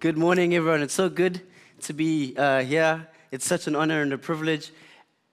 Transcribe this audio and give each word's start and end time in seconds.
Good 0.00 0.16
morning, 0.16 0.54
everyone. 0.54 0.80
It's 0.80 0.94
so 0.94 1.10
good 1.10 1.42
to 1.82 1.92
be 1.92 2.34
uh, 2.38 2.62
here. 2.62 3.06
It's 3.32 3.44
such 3.44 3.66
an 3.66 3.76
honor 3.76 4.00
and 4.00 4.10
a 4.14 4.16
privilege. 4.16 4.72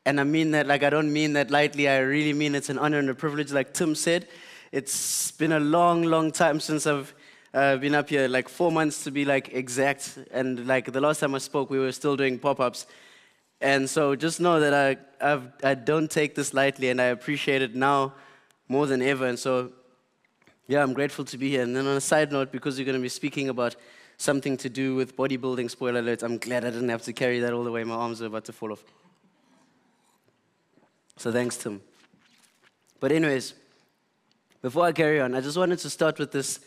And 0.05 0.19
I 0.19 0.25
mean 0.25 0.51
that, 0.51 0.67
like, 0.67 0.83
I 0.83 0.89
don't 0.89 1.13
mean 1.13 1.31
that 1.33 1.49
lightly. 1.49 1.87
I 1.87 1.99
really 1.99 2.33
mean 2.33 2.53
it's 2.53 2.67
an 2.67 2.77
honor 2.77 2.99
and 2.99 3.09
a 3.09 3.15
privilege. 3.15 3.53
Like 3.53 3.73
Tim 3.73 3.95
said, 3.95 4.27
it's 4.73 5.31
been 5.31 5.53
a 5.53 5.59
long, 5.61 6.03
long 6.03 6.33
time 6.33 6.59
since 6.59 6.85
I've 6.85 7.15
uh, 7.53 7.77
been 7.77 7.95
up 7.95 8.09
here, 8.09 8.27
like 8.27 8.49
four 8.49 8.69
months 8.69 9.05
to 9.05 9.11
be 9.11 9.23
like 9.23 9.53
exact. 9.53 10.19
And 10.31 10.67
like 10.67 10.91
the 10.91 10.99
last 10.99 11.21
time 11.21 11.33
I 11.33 11.37
spoke, 11.37 11.69
we 11.69 11.79
were 11.79 11.93
still 11.93 12.17
doing 12.17 12.37
pop 12.37 12.59
ups. 12.59 12.87
And 13.61 13.89
so 13.89 14.17
just 14.17 14.41
know 14.41 14.59
that 14.59 14.73
I, 14.73 14.97
I've, 15.25 15.49
I 15.63 15.75
don't 15.75 16.11
take 16.11 16.35
this 16.35 16.53
lightly 16.53 16.89
and 16.89 16.99
I 16.99 17.05
appreciate 17.05 17.61
it 17.61 17.73
now 17.73 18.15
more 18.67 18.85
than 18.85 19.01
ever. 19.01 19.27
And 19.27 19.39
so, 19.39 19.71
yeah, 20.67 20.83
I'm 20.83 20.91
grateful 20.91 21.23
to 21.23 21.37
be 21.37 21.51
here. 21.51 21.61
And 21.61 21.73
then 21.73 21.87
on 21.87 21.95
a 21.95 22.01
side 22.01 22.33
note, 22.33 22.51
because 22.51 22.77
you're 22.77 22.85
going 22.85 22.99
to 22.99 23.01
be 23.01 23.07
speaking 23.07 23.47
about 23.47 23.77
something 24.17 24.57
to 24.57 24.69
do 24.69 24.95
with 24.95 25.15
bodybuilding, 25.15 25.69
spoiler 25.69 25.99
alert, 25.99 26.23
I'm 26.23 26.37
glad 26.37 26.65
I 26.65 26.71
didn't 26.71 26.89
have 26.89 27.03
to 27.03 27.13
carry 27.13 27.39
that 27.39 27.53
all 27.53 27.63
the 27.63 27.71
way. 27.71 27.83
My 27.83 27.95
arms 27.95 28.21
are 28.21 28.25
about 28.25 28.45
to 28.45 28.53
fall 28.53 28.71
off. 28.71 28.83
So 31.17 31.31
thanks, 31.31 31.57
Tim. 31.57 31.81
But, 32.99 33.11
anyways, 33.11 33.53
before 34.61 34.85
I 34.85 34.91
carry 34.91 35.21
on, 35.21 35.35
I 35.35 35.41
just 35.41 35.57
wanted 35.57 35.79
to 35.79 35.89
start 35.89 36.17
with 36.17 36.31
this, 36.31 36.59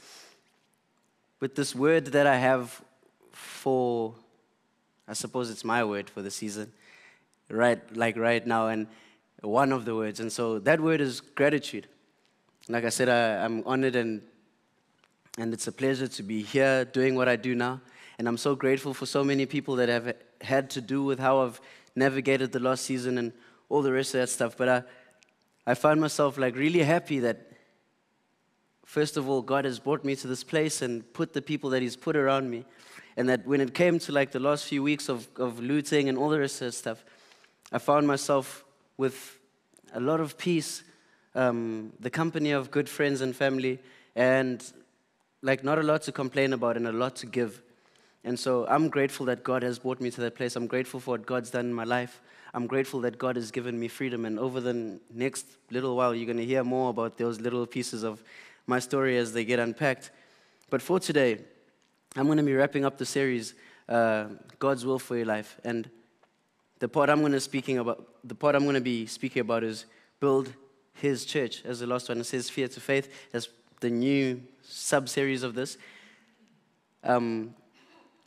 with 1.40 1.56
this 1.56 1.74
word 1.74 2.06
that 2.06 2.26
I 2.26 2.36
have 2.36 2.80
for, 3.32 4.14
I 5.09 5.12
suppose 5.14 5.51
it's 5.51 5.64
my 5.64 5.82
word 5.82 6.09
for 6.09 6.23
the 6.23 6.30
season, 6.30 6.73
right, 7.48 7.80
like 7.96 8.16
right 8.16 8.46
now, 8.46 8.68
and 8.68 8.87
one 9.40 9.73
of 9.73 9.84
the 9.84 9.95
words. 9.96 10.20
And 10.20 10.32
so 10.32 10.60
that 10.60 10.80
word 10.80 11.01
is 11.01 11.20
gratitude. 11.20 11.88
Like 12.68 12.84
I 12.84 12.90
said, 12.90 13.09
I, 13.09 13.45
I'm 13.45 13.64
honored 13.66 13.96
and 13.96 14.23
and 15.38 15.54
it's 15.54 15.66
a 15.66 15.72
pleasure 15.72 16.08
to 16.08 16.22
be 16.22 16.42
here 16.42 16.84
doing 16.84 17.14
what 17.14 17.28
I 17.28 17.36
do 17.36 17.54
now. 17.54 17.80
And 18.18 18.28
I'm 18.28 18.36
so 18.36 18.54
grateful 18.54 18.92
for 18.92 19.06
so 19.06 19.24
many 19.24 19.46
people 19.46 19.76
that 19.76 19.88
have 19.88 20.14
had 20.40 20.70
to 20.70 20.80
do 20.80 21.04
with 21.04 21.18
how 21.18 21.40
I've 21.40 21.60
navigated 21.95 22.52
the 22.52 22.60
last 22.60 22.84
season 22.84 23.16
and 23.16 23.32
all 23.68 23.82
the 23.82 23.92
rest 23.92 24.14
of 24.14 24.20
that 24.20 24.28
stuff. 24.28 24.56
But 24.56 24.68
I, 24.68 24.82
I 25.66 25.74
find 25.74 26.00
myself 26.00 26.37
like 26.37 26.56
really 26.56 26.82
happy 26.82 27.20
that, 27.20 27.52
first 28.84 29.16
of 29.16 29.28
all, 29.28 29.40
God 29.40 29.64
has 29.64 29.78
brought 29.78 30.04
me 30.04 30.16
to 30.16 30.26
this 30.26 30.45
place 30.45 30.82
and 30.82 31.10
put 31.12 31.32
the 31.32 31.42
people 31.42 31.70
that 31.70 31.80
He's 31.80 31.96
put 31.96 32.16
around 32.16 32.50
me. 32.50 32.65
And 33.16 33.28
that 33.28 33.46
when 33.46 33.60
it 33.60 33.74
came 33.74 33.98
to 34.00 34.12
like 34.12 34.32
the 34.32 34.40
last 34.40 34.65
few 34.66 34.82
weeks 34.82 35.09
of, 35.09 35.28
of 35.37 35.60
looting 35.60 36.09
and 36.09 36.18
all 36.18 36.28
the 36.28 36.40
rest 36.40 36.60
of 36.60 36.66
that 36.66 36.72
stuff, 36.72 37.04
I 37.72 37.78
found 37.78 38.06
myself 38.06 38.65
with 38.96 39.38
a 39.92 40.00
lot 40.00 40.20
of 40.20 40.37
peace, 40.37 40.82
um, 41.34 41.92
the 42.00 42.10
company 42.10 42.50
of 42.50 42.70
good 42.70 42.88
friends 42.88 43.20
and 43.20 43.34
family, 43.34 43.78
and 44.15 44.62
like 45.43 45.65
not 45.65 45.79
a 45.79 45.83
lot 45.83 46.02
to 46.02 46.13
complain 46.13 46.52
about 46.52 46.77
and 46.77 46.87
a 46.87 46.93
lot 46.93 47.16
to 47.16 47.27
give. 47.27 47.63
And 48.24 48.38
so 48.38 48.66
I'm 48.69 48.88
grateful 48.88 49.27
that 49.27 49.43
God 49.43 49.63
has 49.63 49.79
brought 49.79 50.01
me 50.01 50.10
to 50.10 50.21
that 50.23 50.35
place. 50.35 50.57
I'm 50.57 50.66
grateful 50.66 51.01
for 51.01 51.13
what 51.13 51.27
God's 51.27 51.51
done 51.51 51.66
in 51.66 51.73
my 51.73 51.85
life. 51.85 52.21
I'm 52.52 52.66
grateful 52.66 53.01
that 53.02 53.19
God 53.19 53.37
has 53.37 53.51
given 53.51 53.79
me 53.79 53.88
freedom. 53.88 54.24
And 54.24 54.38
over 54.38 54.61
the 54.61 54.99
next 55.13 55.46
little 55.71 55.96
while, 55.96 56.15
you're 56.15 56.27
going 56.27 56.37
to 56.37 56.45
hear 56.45 56.65
more 56.65 56.91
about 56.91 57.16
those 57.16 57.41
little 57.41 57.66
pieces 57.66 58.02
of 58.02 58.23
my 58.66 58.79
story 58.79 59.16
as 59.16 59.33
they 59.33 59.45
get 59.45 59.59
unpacked. 59.59 60.11
But 60.68 60.83
for 60.83 61.01
today, 61.01 61.38
I'm 62.16 62.27
going 62.27 62.38
to 62.38 62.45
be 62.45 62.55
wrapping 62.55 62.85
up 62.85 62.99
the 62.99 63.07
series, 63.07 63.55
uh, 63.88 64.27
God's 64.59 64.84
Will 64.84 64.99
for 64.99 65.16
Your 65.16 65.27
Life. 65.27 65.59
And 65.65 65.88
the 66.81 66.88
part 66.88 67.09
I'm 67.09 67.21
going 67.21 67.33
to 67.33 67.41
speaking 67.41 67.78
about, 67.78 68.06
the 68.25 68.34
part 68.34 68.55
I'm 68.55 68.65
going 68.65 68.75
to 68.75 68.81
be 68.81 69.06
speaking 69.06 69.41
about 69.41 69.65
is 69.65 69.87
build 70.19 70.53
His 70.94 71.25
church. 71.25 71.62
As 71.65 71.81
the 71.81 71.87
last 71.87 72.09
one, 72.09 72.19
it 72.19 72.25
says 72.25 72.50
fear 72.50 72.69
to 72.69 72.81
faith. 72.81 73.09
As 73.33 73.49
the 73.81 73.91
new 73.91 74.41
sub 74.62 75.09
series 75.09 75.42
of 75.42 75.54
this. 75.54 75.76
Um, 77.03 77.54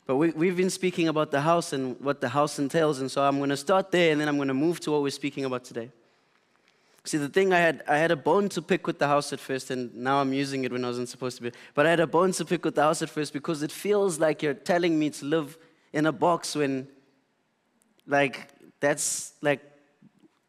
but 0.06 0.16
we, 0.16 0.30
we've 0.30 0.56
been 0.56 0.70
speaking 0.70 1.08
about 1.08 1.30
the 1.30 1.40
house 1.40 1.72
and 1.72 1.98
what 2.00 2.20
the 2.20 2.28
house 2.28 2.58
entails, 2.58 3.00
and 3.00 3.10
so 3.10 3.22
I'm 3.22 3.38
going 3.38 3.50
to 3.50 3.56
start 3.56 3.90
there 3.90 4.12
and 4.12 4.20
then 4.20 4.28
I'm 4.28 4.36
going 4.36 4.48
to 4.48 4.54
move 4.54 4.80
to 4.80 4.90
what 4.90 5.02
we're 5.02 5.10
speaking 5.10 5.44
about 5.44 5.64
today. 5.64 5.90
See, 7.06 7.18
the 7.18 7.28
thing 7.28 7.52
I 7.52 7.58
had, 7.58 7.82
I 7.86 7.98
had 7.98 8.10
a 8.10 8.16
bone 8.16 8.48
to 8.50 8.62
pick 8.62 8.86
with 8.86 8.98
the 8.98 9.06
house 9.06 9.32
at 9.34 9.40
first, 9.40 9.70
and 9.70 9.94
now 9.94 10.20
I'm 10.22 10.32
using 10.32 10.64
it 10.64 10.72
when 10.72 10.84
I 10.84 10.88
wasn't 10.88 11.10
supposed 11.10 11.36
to 11.36 11.42
be. 11.42 11.52
But 11.74 11.86
I 11.86 11.90
had 11.90 12.00
a 12.00 12.06
bone 12.06 12.32
to 12.32 12.44
pick 12.46 12.64
with 12.64 12.74
the 12.74 12.82
house 12.82 13.02
at 13.02 13.10
first 13.10 13.34
because 13.34 13.62
it 13.62 13.70
feels 13.70 14.18
like 14.18 14.42
you're 14.42 14.54
telling 14.54 14.98
me 14.98 15.10
to 15.10 15.26
live 15.26 15.58
in 15.92 16.06
a 16.06 16.12
box 16.12 16.54
when, 16.56 16.88
like, 18.06 18.48
that's 18.80 19.34
like 19.42 19.60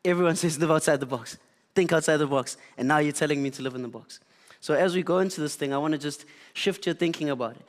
everyone 0.05 0.35
says 0.43 0.57
live 0.57 0.71
outside 0.71 1.01
the 1.01 1.05
box, 1.05 1.37
think 1.73 1.91
outside 1.91 2.17
the 2.17 2.27
box, 2.27 2.57
and 2.77 2.87
now 2.87 2.99
you're 2.99 3.11
telling 3.11 3.43
me 3.43 3.49
to 3.51 3.61
live 3.61 3.75
in 3.75 3.81
the 3.81 3.89
box. 3.89 4.21
So 4.65 4.73
as 4.73 4.95
we 4.95 5.03
go 5.03 5.19
into 5.19 5.41
this 5.41 5.55
thing, 5.55 5.75
I 5.75 5.77
want 5.77 5.91
to 5.91 5.99
just 5.99 6.25
shift 6.55 6.87
your 6.87 6.95
thinking 6.95 7.29
about 7.29 7.51
it. 7.51 7.61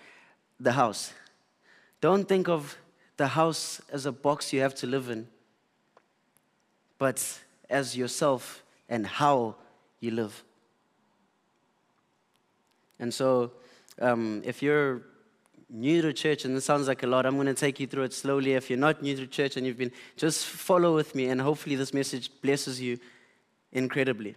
The 0.58 0.72
house. 0.72 1.12
Don't 2.00 2.26
think 2.26 2.48
of 2.48 2.78
the 3.18 3.26
house 3.26 3.82
as 3.92 4.06
a 4.06 4.12
box 4.12 4.50
you 4.50 4.62
have 4.62 4.74
to 4.76 4.86
live 4.86 5.10
in, 5.10 5.28
but 6.96 7.22
as 7.68 7.98
yourself 7.98 8.62
and 8.88 9.06
how 9.06 9.56
you 10.00 10.10
live. 10.10 10.42
And 12.98 13.12
so, 13.12 13.50
um, 14.00 14.40
if 14.42 14.62
you're 14.62 15.02
new 15.68 16.00
to 16.00 16.14
church, 16.14 16.46
and 16.46 16.56
this 16.56 16.64
sounds 16.64 16.88
like 16.88 17.02
a 17.02 17.06
lot, 17.06 17.26
I'm 17.26 17.34
going 17.34 17.46
to 17.46 17.52
take 17.52 17.78
you 17.78 17.86
through 17.86 18.04
it 18.04 18.14
slowly. 18.14 18.54
If 18.54 18.70
you're 18.70 18.78
not 18.78 19.02
new 19.02 19.16
to 19.16 19.26
church 19.26 19.58
and 19.58 19.66
you've 19.66 19.76
been, 19.76 19.92
just 20.16 20.46
follow 20.46 20.94
with 20.94 21.14
me, 21.14 21.26
and 21.26 21.42
hopefully, 21.42 21.76
this 21.76 21.92
message 21.92 22.30
blesses 22.40 22.80
you 22.80 22.98
incredibly. 23.70 24.34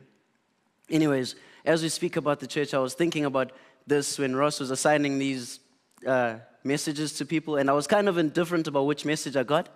Anyways, 0.89 1.35
as 1.65 1.83
we 1.83 1.89
speak 1.89 2.15
about 2.15 2.39
the 2.39 2.47
church, 2.47 2.73
I 2.73 2.79
was 2.79 2.93
thinking 2.93 3.25
about 3.25 3.51
this 3.85 4.17
when 4.17 4.35
Ross 4.35 4.59
was 4.59 4.71
assigning 4.71 5.19
these 5.19 5.59
uh, 6.05 6.35
messages 6.63 7.13
to 7.13 7.25
people, 7.25 7.57
and 7.57 7.69
I 7.69 7.73
was 7.73 7.87
kind 7.87 8.07
of 8.07 8.17
indifferent 8.17 8.67
about 8.67 8.85
which 8.85 9.05
message 9.05 9.35
I 9.35 9.43
got, 9.43 9.69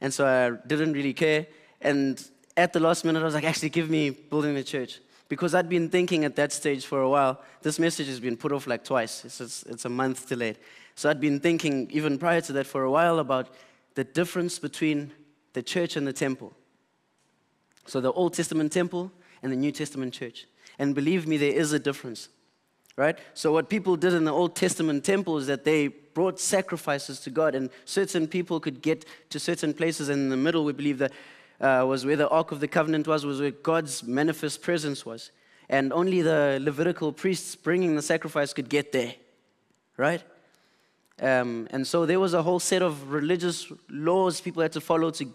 and 0.00 0.12
so 0.12 0.26
I 0.26 0.66
didn't 0.66 0.92
really 0.92 1.14
care. 1.14 1.46
And 1.80 2.22
at 2.56 2.72
the 2.72 2.80
last 2.80 3.04
minute, 3.04 3.20
I 3.20 3.24
was 3.24 3.34
like, 3.34 3.44
actually, 3.44 3.70
give 3.70 3.90
me 3.90 4.10
building 4.10 4.54
the 4.54 4.64
church. 4.64 5.00
Because 5.28 5.54
I'd 5.54 5.68
been 5.68 5.88
thinking 5.88 6.24
at 6.24 6.36
that 6.36 6.52
stage 6.52 6.86
for 6.86 7.02
a 7.02 7.08
while, 7.08 7.42
this 7.62 7.78
message 7.78 8.06
has 8.06 8.20
been 8.20 8.36
put 8.36 8.52
off 8.52 8.66
like 8.66 8.84
twice. 8.84 9.24
It's, 9.24 9.40
it's, 9.40 9.62
it's 9.64 9.84
a 9.84 9.88
month 9.88 10.28
delayed. 10.28 10.58
So 10.94 11.10
I'd 11.10 11.20
been 11.20 11.40
thinking, 11.40 11.90
even 11.90 12.16
prior 12.16 12.40
to 12.42 12.52
that, 12.52 12.66
for 12.66 12.84
a 12.84 12.90
while 12.90 13.18
about 13.18 13.52
the 13.94 14.04
difference 14.04 14.58
between 14.58 15.12
the 15.52 15.62
church 15.62 15.96
and 15.96 16.06
the 16.06 16.12
temple. 16.12 16.54
So 17.86 18.00
the 18.00 18.12
Old 18.12 18.34
Testament 18.34 18.72
temple 18.72 19.10
and 19.42 19.50
the 19.52 19.56
New 19.56 19.72
Testament 19.72 20.14
church. 20.14 20.46
And 20.78 20.94
believe 20.94 21.26
me, 21.26 21.36
there 21.36 21.52
is 21.52 21.72
a 21.72 21.78
difference, 21.78 22.28
right? 22.96 23.18
So, 23.34 23.52
what 23.52 23.68
people 23.68 23.96
did 23.96 24.12
in 24.12 24.24
the 24.24 24.32
Old 24.32 24.54
Testament 24.54 25.04
temple 25.04 25.38
is 25.38 25.46
that 25.46 25.64
they 25.64 25.88
brought 25.88 26.40
sacrifices 26.40 27.20
to 27.20 27.30
God, 27.30 27.54
and 27.54 27.70
certain 27.84 28.26
people 28.26 28.60
could 28.60 28.82
get 28.82 29.04
to 29.30 29.38
certain 29.38 29.74
places. 29.74 30.08
And 30.08 30.22
in 30.22 30.28
the 30.28 30.36
middle, 30.36 30.64
we 30.64 30.72
believe 30.72 30.98
that 30.98 31.12
uh, 31.60 31.84
was 31.86 32.04
where 32.04 32.16
the 32.16 32.28
Ark 32.28 32.52
of 32.52 32.60
the 32.60 32.68
Covenant 32.68 33.06
was, 33.06 33.24
was 33.24 33.40
where 33.40 33.50
God's 33.50 34.02
manifest 34.02 34.62
presence 34.62 35.04
was. 35.04 35.30
And 35.68 35.92
only 35.92 36.22
the 36.22 36.58
Levitical 36.60 37.12
priests 37.12 37.56
bringing 37.56 37.96
the 37.96 38.02
sacrifice 38.02 38.52
could 38.52 38.68
get 38.68 38.92
there, 38.92 39.14
right? 39.96 40.22
Um, 41.20 41.66
and 41.70 41.86
so 41.86 42.04
there 42.06 42.20
was 42.20 42.34
a 42.34 42.42
whole 42.42 42.60
set 42.60 42.82
of 42.82 43.10
religious 43.10 43.72
laws 43.88 44.40
people 44.40 44.62
had 44.62 44.72
to 44.72 44.80
follow 44.80 45.10
to 45.12 45.32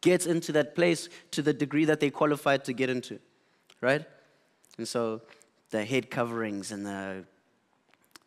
get 0.00 0.26
into 0.26 0.52
that 0.52 0.74
place 0.74 1.08
to 1.30 1.40
the 1.40 1.52
degree 1.52 1.86
that 1.86 1.98
they 1.98 2.10
qualified 2.10 2.64
to 2.66 2.74
get 2.74 2.90
into, 2.90 3.18
right? 3.80 4.04
And 4.78 4.86
so 4.86 5.22
the 5.70 5.84
head 5.84 6.10
coverings 6.10 6.72
and 6.72 6.84
the 6.86 7.24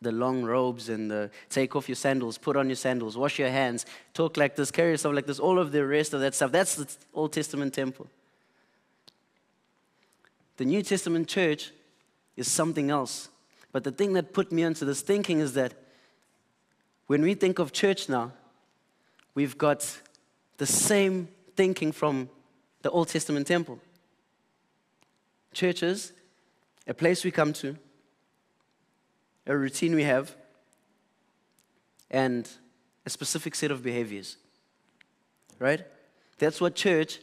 the 0.00 0.12
long 0.12 0.44
robes 0.44 0.88
and 0.88 1.10
the 1.10 1.30
take 1.48 1.74
off 1.74 1.88
your 1.88 1.96
sandals, 1.96 2.38
put 2.38 2.56
on 2.56 2.68
your 2.68 2.76
sandals, 2.76 3.16
wash 3.16 3.38
your 3.38 3.50
hands, 3.50 3.84
talk 4.14 4.36
like 4.36 4.54
this, 4.54 4.70
carry 4.70 4.92
yourself 4.92 5.14
like 5.14 5.26
this, 5.26 5.40
all 5.40 5.58
of 5.58 5.72
the 5.72 5.84
rest 5.84 6.14
of 6.14 6.20
that 6.20 6.34
stuff. 6.34 6.52
That's 6.52 6.76
the 6.76 6.86
Old 7.12 7.32
Testament 7.32 7.74
temple. 7.74 8.06
The 10.56 10.64
New 10.64 10.82
Testament 10.82 11.28
church 11.28 11.72
is 12.36 12.50
something 12.50 12.90
else. 12.90 13.28
But 13.72 13.84
the 13.84 13.90
thing 13.90 14.12
that 14.14 14.32
put 14.32 14.52
me 14.52 14.64
onto 14.64 14.84
this 14.84 15.00
thinking 15.00 15.40
is 15.40 15.54
that 15.54 15.74
when 17.06 17.22
we 17.22 17.34
think 17.34 17.58
of 17.58 17.72
church 17.72 18.08
now, 18.08 18.32
we've 19.34 19.58
got 19.58 19.98
the 20.58 20.66
same 20.66 21.28
thinking 21.56 21.92
from 21.92 22.28
the 22.82 22.90
Old 22.90 23.08
Testament 23.08 23.46
temple. 23.46 23.78
Churches 25.52 26.12
a 26.88 26.94
place 26.94 27.24
we 27.24 27.30
come 27.30 27.52
to, 27.52 27.76
a 29.46 29.56
routine 29.56 29.94
we 29.94 30.02
have, 30.02 30.34
and 32.10 32.48
a 33.06 33.10
specific 33.10 33.54
set 33.54 33.70
of 33.70 33.82
behaviors. 33.82 34.38
Right? 35.58 35.84
That's 36.38 36.60
what 36.60 36.74
church 36.74 37.20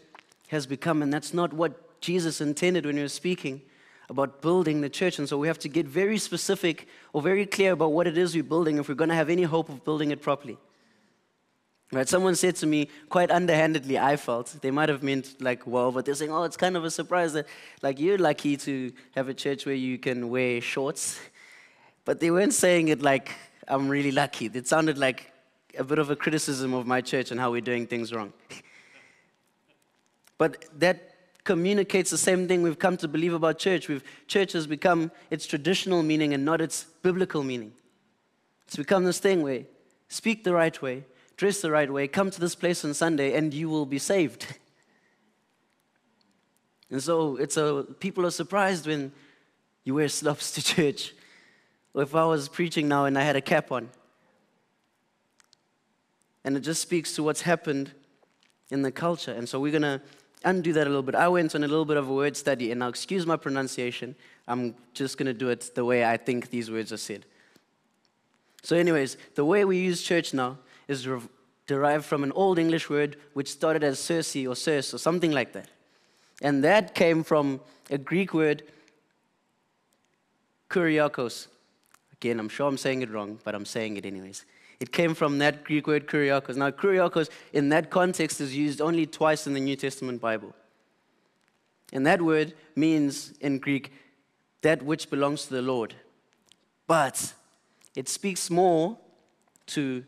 has 0.49 0.67
become, 0.67 1.01
and 1.01 1.11
that's 1.11 1.33
not 1.33 1.51
what 1.51 1.99
Jesus 1.99 2.39
intended 2.39 2.85
when 2.85 2.95
he 2.95 3.01
was 3.03 3.13
speaking 3.13 3.61
about 4.09 4.41
building 4.41 4.81
the 4.81 4.89
church. 4.89 5.17
And 5.17 5.27
so 5.27 5.37
we 5.37 5.47
have 5.47 5.57
to 5.59 5.69
get 5.69 5.87
very 5.87 6.19
specific 6.19 6.87
or 7.11 7.21
very 7.21 7.45
clear 7.45 7.71
about 7.71 7.91
what 7.91 8.05
it 8.05 8.17
is 8.17 8.35
we're 8.35 8.43
building 8.43 8.77
if 8.77 8.87
we're 8.87 8.95
going 8.95 9.09
to 9.09 9.15
have 9.15 9.29
any 9.29 9.43
hope 9.43 9.69
of 9.69 9.83
building 9.83 10.11
it 10.11 10.21
properly. 10.21 10.57
Right? 11.91 12.09
Someone 12.09 12.35
said 12.35 12.55
to 12.57 12.65
me, 12.65 12.89
quite 13.09 13.29
underhandedly, 13.29 13.99
I 13.99 14.15
felt, 14.15 14.55
they 14.61 14.71
might 14.71 14.89
have 14.89 15.03
meant 15.03 15.39
like 15.39 15.67
well, 15.67 15.91
but 15.91 16.05
they're 16.05 16.15
saying, 16.15 16.31
oh, 16.31 16.43
it's 16.43 16.57
kind 16.57 16.75
of 16.75 16.83
a 16.83 16.91
surprise 16.91 17.33
that 17.33 17.47
like 17.81 17.99
you're 17.99 18.17
lucky 18.17 18.57
to 18.57 18.91
have 19.15 19.29
a 19.29 19.33
church 19.33 19.65
where 19.65 19.75
you 19.75 19.97
can 19.97 20.29
wear 20.29 20.61
shorts. 20.61 21.19
But 22.03 22.19
they 22.19 22.31
weren't 22.31 22.53
saying 22.53 22.87
it 22.89 23.01
like 23.01 23.31
I'm 23.67 23.87
really 23.87 24.11
lucky. 24.11 24.47
It 24.53 24.67
sounded 24.67 24.97
like 24.97 25.31
a 25.77 25.83
bit 25.83 25.99
of 25.99 26.09
a 26.09 26.15
criticism 26.15 26.73
of 26.73 26.85
my 26.85 27.01
church 27.01 27.31
and 27.31 27.39
how 27.39 27.51
we're 27.51 27.61
doing 27.61 27.87
things 27.87 28.13
wrong. 28.13 28.33
but 30.37 30.65
that 30.79 31.15
communicates 31.43 32.09
the 32.09 32.17
same 32.17 32.47
thing 32.47 32.61
we've 32.61 32.79
come 32.79 32.97
to 32.97 33.07
believe 33.07 33.33
about 33.33 33.59
church. 33.59 33.87
We've, 33.87 34.03
church 34.27 34.53
has 34.53 34.67
become 34.67 35.11
its 35.29 35.45
traditional 35.45 36.03
meaning 36.03 36.33
and 36.33 36.43
not 36.43 36.59
its 36.61 36.85
biblical 37.03 37.43
meaning. 37.43 37.71
It's 38.67 38.75
become 38.75 39.05
this 39.05 39.19
thing 39.19 39.43
where 39.43 39.63
speak 40.07 40.43
the 40.43 40.53
right 40.53 40.79
way, 40.81 41.03
dress 41.37 41.61
the 41.61 41.71
right 41.71 41.91
way, 41.91 42.07
come 42.07 42.31
to 42.31 42.39
this 42.39 42.55
place 42.55 42.85
on 42.85 42.93
Sunday, 42.93 43.35
and 43.35 43.53
you 43.53 43.69
will 43.69 43.85
be 43.85 43.99
saved. 43.99 44.57
And 46.89 47.01
so 47.01 47.37
it's 47.37 47.57
a, 47.57 47.85
people 47.99 48.25
are 48.25 48.31
surprised 48.31 48.87
when 48.87 49.11
you 49.83 49.95
wear 49.95 50.07
slops 50.07 50.51
to 50.51 50.63
church. 50.63 51.13
Or 51.93 52.03
if 52.03 52.13
I 52.13 52.25
was 52.25 52.47
preaching 52.49 52.87
now 52.87 53.05
and 53.05 53.17
I 53.17 53.23
had 53.23 53.35
a 53.35 53.41
cap 53.41 53.71
on. 53.71 53.89
And 56.43 56.55
it 56.55 56.59
just 56.59 56.81
speaks 56.81 57.15
to 57.15 57.23
what's 57.23 57.41
happened 57.41 57.91
in 58.69 58.81
the 58.81 58.91
culture. 58.91 59.31
And 59.31 59.47
so 59.47 59.59
we're 59.59 59.71
going 59.71 59.81
to 59.81 60.01
undo 60.43 60.73
that 60.73 60.85
a 60.85 60.89
little 60.89 61.01
bit. 61.01 61.15
I 61.15 61.27
went 61.27 61.55
on 61.55 61.63
a 61.63 61.67
little 61.67 61.85
bit 61.85 61.97
of 61.97 62.07
a 62.07 62.13
word 62.13 62.37
study, 62.37 62.71
and 62.71 62.79
now 62.79 62.87
excuse 62.87 63.25
my 63.25 63.35
pronunciation. 63.35 64.15
I'm 64.47 64.75
just 64.93 65.17
going 65.17 65.25
to 65.25 65.33
do 65.33 65.49
it 65.49 65.73
the 65.73 65.83
way 65.83 66.05
I 66.05 66.17
think 66.17 66.49
these 66.49 66.69
words 66.69 66.93
are 66.93 66.97
said. 66.97 67.25
So, 68.61 68.75
anyways, 68.75 69.17
the 69.33 69.45
way 69.45 69.65
we 69.65 69.77
use 69.77 70.03
church 70.03 70.33
now 70.33 70.59
is 70.87 71.07
derived 71.67 72.05
from 72.05 72.23
an 72.23 72.31
old 72.33 72.59
English 72.59 72.89
word 72.89 73.17
which 73.33 73.49
started 73.49 73.83
as 73.83 73.99
Circe 73.99 74.35
or 74.35 74.55
Circe 74.55 74.93
or 74.93 74.97
something 74.97 75.31
like 75.31 75.53
that. 75.53 75.69
And 76.41 76.63
that 76.63 76.95
came 76.95 77.23
from 77.23 77.61
a 77.89 77.97
Greek 77.97 78.33
word, 78.33 78.63
kuriakos. 80.69 81.47
Again, 82.13 82.39
I'm 82.39 82.49
sure 82.49 82.67
I'm 82.67 82.77
saying 82.77 83.01
it 83.01 83.11
wrong, 83.11 83.39
but 83.43 83.55
I'm 83.55 83.65
saying 83.65 83.97
it 83.97 84.05
anyways. 84.05 84.45
It 84.79 84.91
came 84.91 85.13
from 85.13 85.37
that 85.39 85.63
Greek 85.63 85.87
word 85.87 86.07
kuriakos. 86.07 86.57
Now, 86.57 86.71
kuriakos 86.71 87.29
in 87.53 87.69
that 87.69 87.89
context 87.89 88.41
is 88.41 88.55
used 88.55 88.81
only 88.81 89.05
twice 89.05 89.47
in 89.47 89.53
the 89.53 89.59
New 89.59 89.75
Testament 89.75 90.21
Bible. 90.21 90.53
And 91.93 92.05
that 92.05 92.21
word 92.21 92.53
means 92.75 93.33
in 93.39 93.59
Greek 93.59 93.91
that 94.61 94.83
which 94.83 95.09
belongs 95.09 95.45
to 95.45 95.53
the 95.53 95.61
Lord. 95.61 95.93
But 96.87 97.33
it 97.95 98.09
speaks 98.09 98.49
more 98.49 98.97
to 99.67 100.03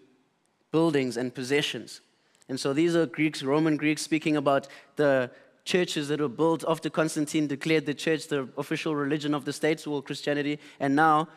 buildings 0.71 1.17
and 1.17 1.33
possessions. 1.33 2.01
And 2.49 2.59
so 2.59 2.73
these 2.73 2.95
are 2.95 3.05
Greeks, 3.05 3.43
Roman 3.43 3.77
Greeks, 3.77 4.01
speaking 4.01 4.37
about 4.37 4.67
the 4.95 5.29
churches 5.65 6.07
that 6.07 6.21
were 6.21 6.29
built 6.29 6.63
after 6.67 6.89
Constantine 6.89 7.47
declared 7.47 7.85
the 7.85 7.93
church 7.93 8.27
the 8.27 8.47
official 8.57 8.95
religion 8.95 9.33
of 9.33 9.43
the 9.43 9.51
state, 9.51 9.85
or 9.85 10.01
Christianity. 10.01 10.59
And 10.79 10.95
now 10.95 11.27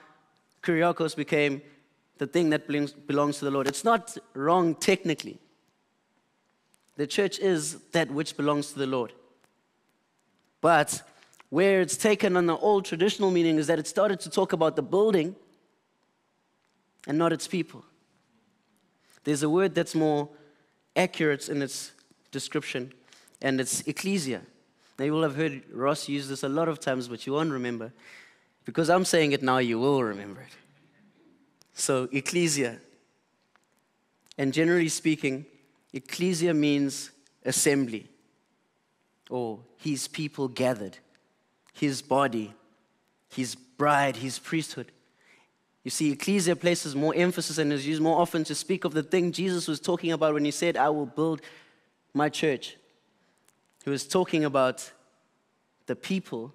Kuriakos 0.62 1.16
became 1.16 1.62
the 2.18 2.26
thing 2.26 2.50
that 2.50 2.68
belongs 2.68 3.38
to 3.38 3.44
the 3.44 3.50
Lord. 3.50 3.66
It's 3.66 3.84
not 3.84 4.16
wrong 4.34 4.74
technically. 4.74 5.38
The 6.96 7.06
church 7.06 7.38
is 7.38 7.80
that 7.92 8.10
which 8.10 8.36
belongs 8.36 8.72
to 8.72 8.78
the 8.78 8.86
Lord. 8.86 9.12
But 10.60 11.02
where 11.48 11.80
it's 11.80 11.96
taken 11.96 12.36
on 12.36 12.46
the 12.46 12.56
old 12.56 12.84
traditional 12.84 13.30
meaning 13.30 13.56
is 13.58 13.66
that 13.66 13.78
it 13.78 13.86
started 13.88 14.20
to 14.20 14.30
talk 14.30 14.52
about 14.52 14.76
the 14.76 14.82
building 14.82 15.34
and 17.08 17.18
not 17.18 17.32
its 17.32 17.48
people. 17.48 17.84
There's 19.24 19.42
a 19.42 19.50
word 19.50 19.74
that's 19.74 19.94
more 19.94 20.28
accurate 20.96 21.48
in 21.48 21.62
its 21.62 21.92
description, 22.30 22.92
and 23.42 23.60
it's 23.60 23.80
ecclesia. 23.82 24.42
Now, 24.98 25.04
you 25.04 25.12
will 25.12 25.22
have 25.22 25.36
heard 25.36 25.62
Ross 25.72 26.08
use 26.08 26.28
this 26.28 26.42
a 26.42 26.48
lot 26.48 26.68
of 26.68 26.78
times, 26.78 27.08
but 27.08 27.26
you 27.26 27.32
won't 27.32 27.52
remember. 27.52 27.92
Because 28.64 28.90
I'm 28.90 29.04
saying 29.04 29.32
it 29.32 29.42
now, 29.42 29.58
you 29.58 29.78
will 29.78 30.02
remember 30.02 30.42
it. 30.42 30.52
So, 31.74 32.08
ecclesia. 32.12 32.78
And 34.36 34.52
generally 34.52 34.88
speaking, 34.88 35.46
ecclesia 35.92 36.54
means 36.54 37.10
assembly 37.44 38.08
or 39.30 39.60
his 39.76 40.08
people 40.08 40.48
gathered, 40.48 40.98
his 41.72 42.02
body, 42.02 42.52
his 43.30 43.54
bride, 43.54 44.16
his 44.16 44.38
priesthood. 44.38 44.92
You 45.82 45.90
see, 45.90 46.12
ecclesia 46.12 46.56
places 46.56 46.94
more 46.94 47.14
emphasis 47.14 47.58
and 47.58 47.72
is 47.72 47.86
used 47.86 48.02
more 48.02 48.20
often 48.20 48.44
to 48.44 48.54
speak 48.54 48.84
of 48.84 48.92
the 48.92 49.02
thing 49.02 49.32
Jesus 49.32 49.66
was 49.66 49.80
talking 49.80 50.12
about 50.12 50.34
when 50.34 50.44
he 50.44 50.50
said, 50.50 50.76
I 50.76 50.90
will 50.90 51.06
build 51.06 51.40
my 52.12 52.28
church. 52.28 52.76
He 53.84 53.90
was 53.90 54.06
talking 54.06 54.44
about 54.44 54.90
the 55.86 55.96
people, 55.96 56.52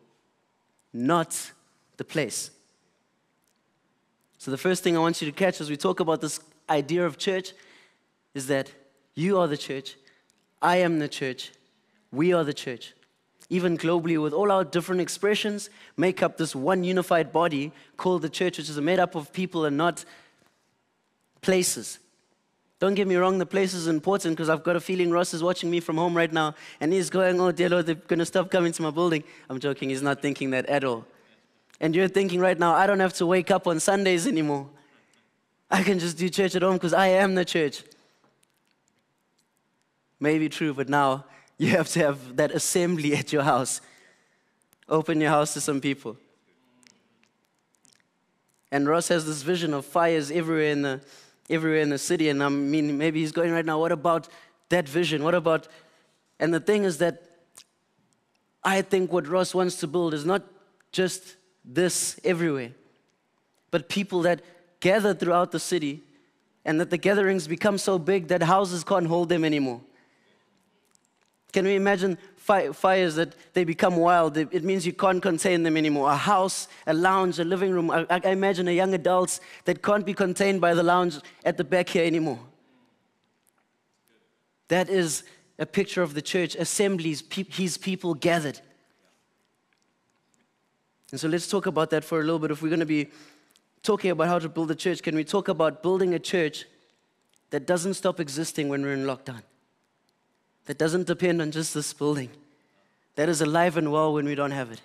not 0.94 1.52
the 1.98 2.06
place. 2.06 2.52
So, 4.38 4.52
the 4.52 4.58
first 4.58 4.84
thing 4.84 4.96
I 4.96 5.00
want 5.00 5.22
you 5.22 5.26
to 5.26 5.36
catch 5.36 5.60
as 5.60 5.72
we 5.72 5.78
talk 5.78 6.00
about 6.00 6.22
this 6.22 6.40
idea 6.70 7.06
of 7.06 7.18
church 7.18 7.54
is 8.36 8.46
that 8.48 8.72
you 9.16 9.40
are 9.40 9.48
the 9.48 9.58
church, 9.58 9.96
I 10.62 10.78
am 10.78 11.00
the 11.00 11.08
church, 11.08 11.52
we 12.12 12.32
are 12.32 12.44
the 12.44 12.54
church. 12.54 12.94
Even 13.50 13.78
globally, 13.78 14.22
with 14.22 14.34
all 14.34 14.52
our 14.52 14.64
different 14.64 15.02
expressions, 15.02 15.70
make 15.98 16.24
up 16.24 16.38
this 16.38 16.56
one 16.56 16.84
unified 16.84 17.32
body 17.32 17.72
called 17.96 18.24
the 18.24 18.30
church, 18.30 18.58
which 18.58 18.70
is 18.70 18.80
made 18.80 19.00
up 19.00 19.16
of 19.16 19.32
people 19.32 19.66
and 19.66 19.78
not 19.78 20.04
places. 21.42 22.00
Don't 22.80 22.96
get 22.96 23.08
me 23.08 23.16
wrong, 23.16 23.38
the 23.38 23.46
place 23.46 23.74
is 23.74 23.88
important 23.88 24.36
because 24.36 24.50
I've 24.50 24.64
got 24.64 24.76
a 24.76 24.80
feeling 24.80 25.12
Ross 25.12 25.34
is 25.34 25.42
watching 25.42 25.72
me 25.72 25.80
from 25.80 25.96
home 25.96 26.16
right 26.16 26.32
now 26.32 26.56
and 26.82 26.92
he's 26.92 27.10
going, 27.10 27.40
Oh, 27.40 27.52
dear 27.52 27.70
Lord, 27.70 27.86
they're 27.86 27.96
going 27.96 28.20
to 28.20 28.26
stop 28.26 28.52
coming 28.52 28.74
to 28.74 28.82
my 28.82 28.92
building. 28.92 29.24
I'm 29.50 29.60
joking, 29.60 29.90
he's 29.90 30.02
not 30.02 30.22
thinking 30.22 30.50
that 30.50 30.66
at 30.66 30.84
all. 30.84 31.06
And 31.80 31.96
you're 31.96 32.08
thinking 32.08 32.40
right 32.40 32.58
now, 32.58 32.74
I 32.74 32.88
don't 32.88 33.00
have 33.00 33.14
to 33.14 33.26
wake 33.26 33.52
up 33.52 33.68
on 33.68 33.80
Sundays 33.80 34.28
anymore. 34.28 34.68
I 35.70 35.84
can 35.84 36.00
just 36.00 36.18
do 36.18 36.30
church 36.30 36.56
at 36.56 36.62
home 36.62 36.74
because 36.74 36.94
I 36.94 37.08
am 37.08 37.36
the 37.36 37.46
church. 37.46 37.84
Maybe 40.20 40.50
true, 40.50 40.74
but 40.74 40.90
now 40.90 41.26
you 41.58 41.70
have 41.70 41.88
to 41.90 42.00
have 42.00 42.36
that 42.36 42.52
assembly 42.52 43.16
at 43.16 43.32
your 43.32 43.44
house. 43.44 43.82
Open 44.90 45.22
your 45.22 45.30
house 45.30 45.54
to 45.54 45.62
some 45.62 45.82
people. 45.82 46.18
And 48.72 48.88
Ross 48.88 49.08
has 49.08 49.26
this 49.26 49.42
vision 49.42 49.74
of 49.74 49.86
fires 49.86 50.32
everywhere 50.32 50.72
in 50.72 50.82
the, 50.82 51.02
everywhere 51.50 51.80
in 51.80 51.90
the 51.90 51.98
city. 51.98 52.30
And 52.30 52.44
I 52.44 52.50
mean, 52.50 52.98
maybe 52.98 53.22
he's 53.22 53.32
going 53.32 53.52
right 53.52 53.66
now, 53.66 53.80
what 53.80 53.92
about 53.92 54.28
that 54.70 54.90
vision? 54.90 55.24
What 55.24 55.36
about. 55.36 55.68
And 56.40 56.54
the 56.54 56.60
thing 56.60 56.84
is 56.84 56.98
that 56.98 57.24
I 58.64 58.82
think 58.82 59.12
what 59.12 59.28
Ross 59.28 59.54
wants 59.54 59.80
to 59.80 59.88
build 59.88 60.14
is 60.14 60.26
not 60.26 60.44
just 60.92 61.36
this 61.64 62.20
everywhere. 62.24 62.72
But 63.72 63.90
people 63.90 64.22
that 64.24 64.42
gather 64.80 65.14
throughout 65.14 65.52
the 65.52 65.60
city 65.60 66.04
and 66.66 66.80
that 66.80 66.90
the 66.90 66.98
gatherings 66.98 67.48
become 67.48 67.78
so 67.78 68.00
big 68.00 68.28
that 68.28 68.44
houses 68.44 68.84
can't 68.84 69.08
hold 69.08 69.30
them 69.30 69.46
anymore. 69.46 69.82
Can 71.56 71.64
we 71.64 71.76
imagine 71.76 72.18
fires 72.36 73.16
that 73.16 73.34
they 73.54 73.64
become 73.64 73.96
wild? 73.96 74.36
It 74.36 74.66
means 74.66 74.86
you 74.86 74.92
can't 74.92 75.22
contain 75.22 75.64
them 75.64 75.78
anymore. 75.78 76.12
A 76.12 76.18
house, 76.18 76.68
a 76.86 76.94
lounge, 76.94 77.40
a 77.40 77.46
living 77.46 77.72
room. 77.72 77.90
I, 77.90 78.06
I 78.10 78.32
imagine 78.32 78.68
a 78.68 78.74
young 78.74 78.94
adults 78.94 79.40
that 79.64 79.82
can't 79.82 80.06
be 80.06 80.14
contained 80.14 80.60
by 80.60 80.74
the 80.74 80.84
lounge 80.84 81.18
at 81.46 81.56
the 81.56 81.64
back 81.64 81.88
here 81.88 82.04
anymore. 82.04 82.40
That 84.68 84.90
is 84.90 85.24
a 85.58 85.66
picture 85.66 86.02
of 86.02 86.14
the 86.14 86.22
church, 86.22 86.56
assemblies, 86.56 87.22
pe- 87.22 87.46
his 87.46 87.78
people 87.78 88.16
gathered. 88.16 88.60
And 91.12 91.22
so 91.22 91.30
let's 91.30 91.48
talk 91.48 91.68
about 91.68 91.90
that 91.92 92.04
for 92.04 92.20
a 92.20 92.24
little 92.24 92.40
bit. 92.40 92.52
If 92.52 92.62
we're 92.62 92.68
going 92.68 92.82
to 92.82 92.86
be 92.86 93.08
talking 93.82 94.12
about 94.12 94.28
how 94.28 94.40
to 94.40 94.50
build 94.50 94.72
a 94.72 94.76
church, 94.76 95.02
can 95.02 95.16
we 95.16 95.24
talk 95.24 95.48
about 95.48 95.82
building 95.82 96.16
a 96.16 96.20
church 96.20 96.66
that 97.52 97.66
doesn't 97.66 97.94
stop 97.94 98.20
existing 98.20 98.68
when 98.68 98.82
we're 98.82 98.92
in 98.92 99.06
lockdown? 99.06 99.42
That 100.66 100.78
doesn't 100.78 101.08
depend 101.08 101.42
on 101.42 101.52
just 101.52 101.74
this 101.74 101.94
building, 101.94 102.30
that 103.16 103.30
is 103.30 103.42
alive 103.42 103.78
and 103.78 103.92
well 103.92 104.14
when 104.14 104.26
we 104.26 104.36
don't 104.36 104.52
have 104.52 104.72
it. 104.72 104.82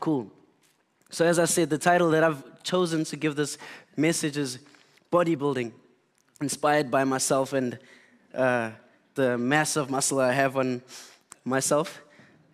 Cool. 0.00 0.30
So, 1.10 1.24
as 1.24 1.38
I 1.38 1.44
said, 1.46 1.70
the 1.70 1.78
title 1.78 2.10
that 2.10 2.22
I've 2.22 2.62
chosen 2.62 3.04
to 3.04 3.16
give 3.16 3.34
this 3.34 3.58
message 3.96 4.36
is 4.36 4.58
Bodybuilding, 5.10 5.72
inspired 6.40 6.90
by 6.90 7.04
myself 7.04 7.52
and 7.52 7.78
uh, 8.34 8.70
the 9.14 9.38
mass 9.38 9.76
of 9.76 9.90
muscle 9.90 10.20
I 10.20 10.32
have 10.32 10.56
on 10.56 10.82
myself. 11.44 12.00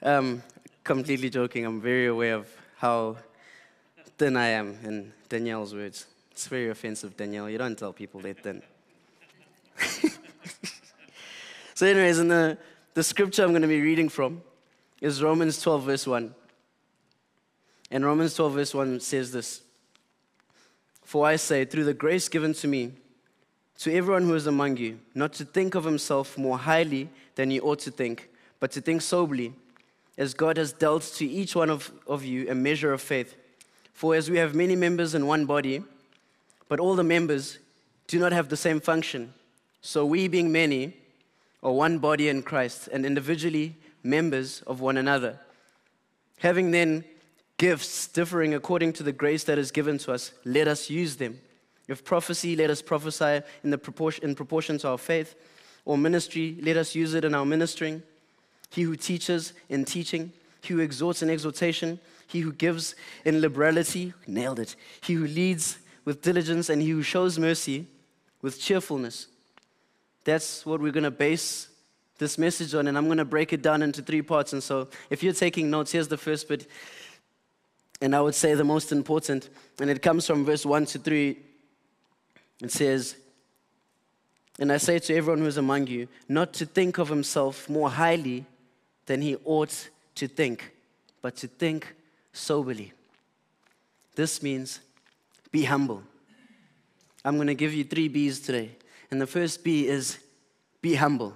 Um, 0.02 0.42
completely 0.84 1.30
joking. 1.30 1.64
I'm 1.64 1.80
very 1.80 2.06
aware 2.06 2.36
of 2.36 2.48
how 2.76 3.16
thin 4.18 4.36
I 4.36 4.48
am, 4.48 4.78
in 4.84 5.12
Danielle's 5.28 5.74
words. 5.74 6.06
It's 6.34 6.48
very 6.48 6.68
offensive, 6.68 7.16
Danielle. 7.16 7.48
You 7.48 7.58
don't 7.58 7.78
tell 7.78 7.92
people 7.92 8.18
they're 8.18 8.34
thin. 8.34 8.60
so, 11.74 11.86
anyways, 11.86 12.18
in 12.18 12.26
the, 12.26 12.58
the 12.94 13.04
scripture 13.04 13.44
I'm 13.44 13.50
going 13.50 13.62
to 13.62 13.68
be 13.68 13.80
reading 13.80 14.08
from 14.08 14.42
is 15.00 15.22
Romans 15.22 15.62
12, 15.62 15.84
verse 15.84 16.06
1. 16.08 16.34
And 17.92 18.04
Romans 18.04 18.34
12, 18.34 18.52
verse 18.52 18.74
1 18.74 18.98
says 18.98 19.30
this 19.30 19.62
For 21.04 21.24
I 21.24 21.36
say, 21.36 21.64
through 21.64 21.84
the 21.84 21.94
grace 21.94 22.28
given 22.28 22.52
to 22.54 22.66
me, 22.66 22.90
to 23.78 23.94
everyone 23.94 24.24
who 24.24 24.34
is 24.34 24.48
among 24.48 24.78
you, 24.78 24.98
not 25.14 25.34
to 25.34 25.44
think 25.44 25.76
of 25.76 25.84
himself 25.84 26.36
more 26.36 26.58
highly 26.58 27.10
than 27.36 27.48
he 27.50 27.60
ought 27.60 27.78
to 27.80 27.92
think 27.92 28.28
but 28.58 28.72
to 28.72 28.80
think 28.80 29.02
soberly, 29.02 29.52
as 30.18 30.34
God 30.34 30.56
has 30.56 30.72
dealt 30.72 31.02
to 31.16 31.24
each 31.24 31.54
one 31.54 31.70
of, 31.70 31.92
of 32.08 32.24
you 32.24 32.50
a 32.50 32.54
measure 32.56 32.92
of 32.92 33.02
faith. 33.02 33.36
For 33.92 34.16
as 34.16 34.30
we 34.30 34.38
have 34.38 34.54
many 34.54 34.74
members 34.74 35.14
in 35.14 35.26
one 35.26 35.44
body, 35.44 35.84
but 36.68 36.80
all 36.80 36.94
the 36.94 37.04
members 37.04 37.58
do 38.06 38.18
not 38.18 38.32
have 38.32 38.48
the 38.48 38.56
same 38.56 38.80
function, 38.80 39.32
so 39.80 40.04
we, 40.04 40.28
being 40.28 40.50
many, 40.50 40.96
are 41.62 41.72
one 41.72 41.98
body 41.98 42.28
in 42.28 42.42
Christ 42.42 42.88
and 42.92 43.06
individually 43.06 43.76
members 44.02 44.62
of 44.66 44.80
one 44.80 44.96
another. 44.96 45.38
Having 46.38 46.70
then 46.72 47.04
gifts 47.56 48.06
differing 48.08 48.54
according 48.54 48.92
to 48.94 49.02
the 49.02 49.12
grace 49.12 49.44
that 49.44 49.58
is 49.58 49.70
given 49.70 49.98
to 49.98 50.12
us, 50.12 50.32
let 50.44 50.68
us 50.68 50.90
use 50.90 51.16
them. 51.16 51.40
If 51.88 52.04
prophecy, 52.04 52.56
let 52.56 52.70
us 52.70 52.82
prophesy 52.82 53.42
in, 53.62 53.70
the 53.70 53.78
proportion, 53.78 54.24
in 54.24 54.34
proportion 54.34 54.78
to 54.78 54.88
our 54.88 54.98
faith, 54.98 55.34
or 55.84 55.98
ministry, 55.98 56.58
let 56.62 56.76
us 56.76 56.94
use 56.94 57.14
it 57.14 57.24
in 57.24 57.34
our 57.34 57.44
ministering. 57.44 58.02
He 58.70 58.82
who 58.82 58.96
teaches 58.96 59.52
in 59.68 59.84
teaching, 59.84 60.32
he 60.62 60.74
who 60.74 60.80
exhorts 60.80 61.22
in 61.22 61.30
exhortation, 61.30 62.00
he 62.26 62.40
who 62.40 62.52
gives 62.52 62.94
in 63.24 63.40
liberality, 63.40 64.14
nailed 64.26 64.58
it. 64.58 64.76
He 65.02 65.14
who 65.14 65.26
leads 65.26 65.78
with 66.04 66.22
diligence, 66.22 66.68
and 66.68 66.82
he 66.82 66.90
who 66.90 67.02
shows 67.02 67.38
mercy 67.38 67.86
with 68.42 68.60
cheerfulness. 68.60 69.26
That's 70.24 70.64
what 70.64 70.80
we're 70.80 70.92
going 70.92 71.04
to 71.04 71.10
base 71.10 71.68
this 72.18 72.38
message 72.38 72.74
on, 72.74 72.86
and 72.86 72.96
I'm 72.96 73.06
going 73.06 73.18
to 73.18 73.24
break 73.24 73.52
it 73.52 73.62
down 73.62 73.82
into 73.82 74.02
three 74.02 74.22
parts. 74.22 74.52
And 74.52 74.62
so, 74.62 74.88
if 75.10 75.22
you're 75.22 75.32
taking 75.32 75.70
notes, 75.70 75.92
here's 75.92 76.08
the 76.08 76.16
first 76.16 76.48
bit, 76.48 76.68
and 78.00 78.14
I 78.14 78.20
would 78.20 78.34
say 78.34 78.54
the 78.54 78.64
most 78.64 78.92
important, 78.92 79.48
and 79.80 79.90
it 79.90 80.02
comes 80.02 80.26
from 80.26 80.44
verse 80.44 80.64
1 80.66 80.86
to 80.86 80.98
3. 80.98 81.38
It 82.62 82.70
says, 82.70 83.16
And 84.58 84.72
I 84.72 84.76
say 84.76 84.98
to 84.98 85.14
everyone 85.14 85.40
who 85.40 85.46
is 85.46 85.56
among 85.56 85.86
you, 85.86 86.08
not 86.28 86.52
to 86.54 86.66
think 86.66 86.98
of 86.98 87.08
himself 87.08 87.68
more 87.68 87.90
highly 87.90 88.44
than 89.06 89.22
he 89.22 89.36
ought 89.44 89.88
to 90.16 90.28
think, 90.28 90.72
but 91.22 91.36
to 91.36 91.46
think 91.46 91.94
soberly. 92.32 92.92
This 94.14 94.42
means 94.42 94.80
be 95.54 95.62
humble. 95.62 96.02
I'm 97.24 97.36
going 97.36 97.46
to 97.46 97.54
give 97.54 97.72
you 97.72 97.84
three 97.84 98.08
B's 98.08 98.40
today. 98.40 98.72
And 99.12 99.20
the 99.20 99.26
first 99.26 99.62
B 99.62 99.86
is 99.86 100.18
be 100.82 100.96
humble. 100.96 101.32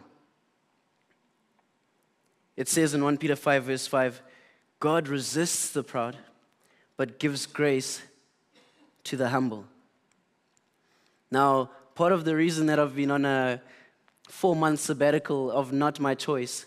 It 2.56 2.68
says 2.68 2.94
in 2.94 3.04
1 3.04 3.16
Peter 3.18 3.36
5, 3.36 3.62
verse 3.62 3.86
5, 3.86 4.20
God 4.80 5.06
resists 5.06 5.70
the 5.70 5.84
proud, 5.84 6.16
but 6.96 7.20
gives 7.20 7.46
grace 7.46 8.02
to 9.04 9.16
the 9.16 9.28
humble. 9.28 9.66
Now, 11.30 11.70
part 11.94 12.10
of 12.10 12.24
the 12.24 12.34
reason 12.34 12.66
that 12.66 12.80
I've 12.80 12.96
been 12.96 13.12
on 13.12 13.24
a 13.24 13.62
four 14.28 14.56
month 14.56 14.80
sabbatical 14.80 15.52
of 15.52 15.72
not 15.72 16.00
my 16.00 16.16
choice 16.16 16.66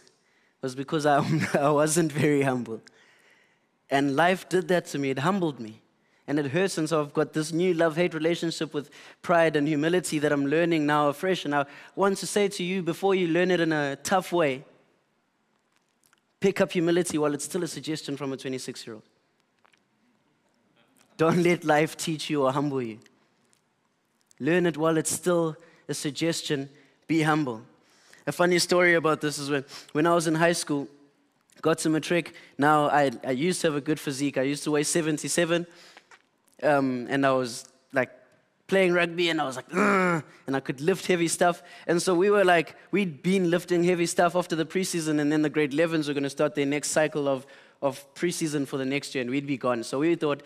was 0.62 0.74
because 0.74 1.05
I, 1.05 1.17
I 1.60 1.70
wasn't 1.70 2.13
very 2.13 2.43
humble. 2.43 2.79
And 3.89 4.15
life 4.15 4.48
did 4.48 4.70
that 4.70 4.86
to 4.86 4.98
me, 4.98 5.10
it 5.10 5.20
humbled 5.20 5.60
me. 5.60 5.81
And 6.27 6.39
it 6.39 6.47
hurts, 6.47 6.77
and 6.77 6.87
so 6.87 7.01
I've 7.01 7.13
got 7.13 7.33
this 7.33 7.51
new 7.51 7.73
love 7.73 7.95
hate 7.95 8.13
relationship 8.13 8.73
with 8.73 8.89
pride 9.21 9.55
and 9.55 9.67
humility 9.67 10.19
that 10.19 10.31
I'm 10.31 10.45
learning 10.45 10.85
now 10.85 11.09
afresh. 11.09 11.45
And 11.45 11.53
I 11.53 11.65
want 11.95 12.17
to 12.19 12.27
say 12.27 12.47
to 12.47 12.63
you 12.63 12.83
before 12.83 13.15
you 13.15 13.27
learn 13.27 13.51
it 13.51 13.59
in 13.59 13.71
a 13.71 13.95
tough 13.97 14.31
way, 14.31 14.63
pick 16.39 16.61
up 16.61 16.71
humility 16.71 17.17
while 17.17 17.33
it's 17.33 17.45
still 17.45 17.63
a 17.63 17.67
suggestion 17.67 18.15
from 18.17 18.31
a 18.33 18.37
26 18.37 18.85
year 18.85 18.95
old. 18.95 19.03
Don't 21.17 21.43
let 21.43 21.63
life 21.63 21.97
teach 21.97 22.29
you 22.29 22.43
or 22.45 22.51
humble 22.51 22.81
you. 22.81 22.99
Learn 24.39 24.65
it 24.65 24.77
while 24.77 24.97
it's 24.97 25.11
still 25.11 25.55
a 25.87 25.93
suggestion. 25.93 26.69
Be 27.07 27.21
humble. 27.21 27.61
A 28.25 28.31
funny 28.31 28.59
story 28.59 28.93
about 28.95 29.21
this 29.21 29.37
is 29.37 29.49
when, 29.49 29.65
when 29.91 30.07
I 30.07 30.15
was 30.15 30.27
in 30.27 30.35
high 30.35 30.53
school, 30.53 30.87
got 31.61 31.79
some 31.79 31.95
a 31.95 31.99
trick. 31.99 32.33
Now, 32.57 32.89
I, 32.89 33.11
I 33.25 33.31
used 33.31 33.61
to 33.61 33.67
have 33.67 33.75
a 33.75 33.81
good 33.81 33.99
physique. 33.99 34.37
I 34.37 34.43
used 34.43 34.63
to 34.63 34.71
weigh 34.71 34.83
77, 34.83 35.67
um, 36.63 37.08
and 37.10 37.25
I 37.25 37.32
was 37.32 37.65
like 37.94 38.10
playing 38.68 38.94
rugby, 38.94 39.30
and 39.30 39.41
I 39.41 39.46
was 39.46 39.56
like, 39.58 39.72
and 39.74 40.56
I 40.56 40.60
could 40.60 40.82
lift 40.82 41.06
heavy 41.08 41.27
stuff. 41.27 41.62
And 41.88 42.01
so 42.01 42.15
we 42.15 42.30
were 42.30 42.46
like, 42.46 42.75
we'd 42.91 43.22
been 43.22 43.50
lifting 43.50 43.84
heavy 43.84 44.06
stuff 44.06 44.36
after 44.36 44.56
the 44.56 44.65
preseason, 44.65 45.20
and 45.20 45.32
then 45.32 45.41
the 45.41 45.50
grade 45.50 45.72
11s 45.72 46.08
were 46.08 46.13
going 46.13 46.24
to 46.24 46.30
start 46.30 46.56
their 46.56 46.65
next 46.65 46.91
cycle 46.91 47.27
of, 47.27 47.46
of 47.82 48.06
preseason 48.15 48.68
for 48.68 48.77
the 48.77 48.86
next 48.86 49.13
year, 49.13 49.22
and 49.22 49.30
we'd 49.30 49.48
be 49.48 49.58
gone. 49.58 49.84
So 49.84 50.00
we 50.00 50.15
thought, 50.15 50.41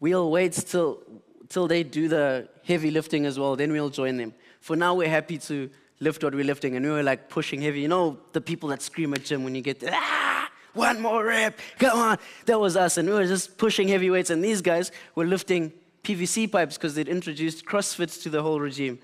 we'll 0.00 0.30
wait 0.30 0.52
till, 0.52 1.02
till 1.48 1.68
they 1.68 1.82
do 1.82 2.08
the 2.08 2.48
heavy 2.64 2.90
lifting 2.90 3.26
as 3.26 3.38
well, 3.38 3.56
then 3.56 3.72
we'll 3.72 3.90
join 3.90 4.16
them. 4.16 4.32
For 4.60 4.76
now, 4.76 4.94
we're 4.94 5.08
happy 5.08 5.38
to 5.38 5.68
lift 6.00 6.24
what 6.24 6.34
we're 6.34 6.44
lifting, 6.44 6.76
and 6.76 6.84
we 6.84 6.92
were 6.92 7.02
like 7.02 7.28
pushing 7.28 7.60
heavy. 7.60 7.80
You 7.80 7.88
know, 7.88 8.18
the 8.32 8.40
people 8.40 8.68
that 8.70 8.82
scream 8.82 9.12
at 9.14 9.24
gym 9.24 9.44
when 9.44 9.54
you 9.54 9.60
get 9.62 9.82
ah, 9.86 10.31
one 10.74 11.00
more 11.00 11.24
rep, 11.24 11.58
come 11.78 11.98
on. 11.98 12.18
That 12.46 12.58
was 12.58 12.76
us, 12.76 12.96
and 12.96 13.08
we 13.08 13.14
were 13.14 13.26
just 13.26 13.58
pushing 13.58 13.88
heavy 13.88 14.10
weights, 14.10 14.30
and 14.30 14.42
these 14.42 14.62
guys 14.62 14.90
were 15.14 15.26
lifting 15.26 15.72
PVC 16.02 16.50
pipes 16.50 16.76
because 16.76 16.94
they'd 16.94 17.08
introduced 17.08 17.64
CrossFit 17.64 18.22
to 18.22 18.30
the 18.30 18.42
whole 18.42 18.60
regime. 18.60 18.98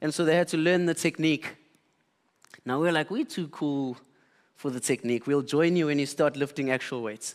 And 0.00 0.12
so 0.12 0.24
they 0.24 0.34
had 0.34 0.48
to 0.48 0.56
learn 0.56 0.86
the 0.86 0.94
technique. 0.94 1.56
Now 2.64 2.80
we're 2.80 2.92
like, 2.92 3.10
we're 3.10 3.24
too 3.24 3.48
cool 3.48 3.98
for 4.56 4.70
the 4.70 4.80
technique. 4.80 5.26
We'll 5.26 5.42
join 5.42 5.76
you 5.76 5.86
when 5.86 5.98
you 5.98 6.06
start 6.06 6.36
lifting 6.36 6.70
actual 6.70 7.02
weights. 7.02 7.34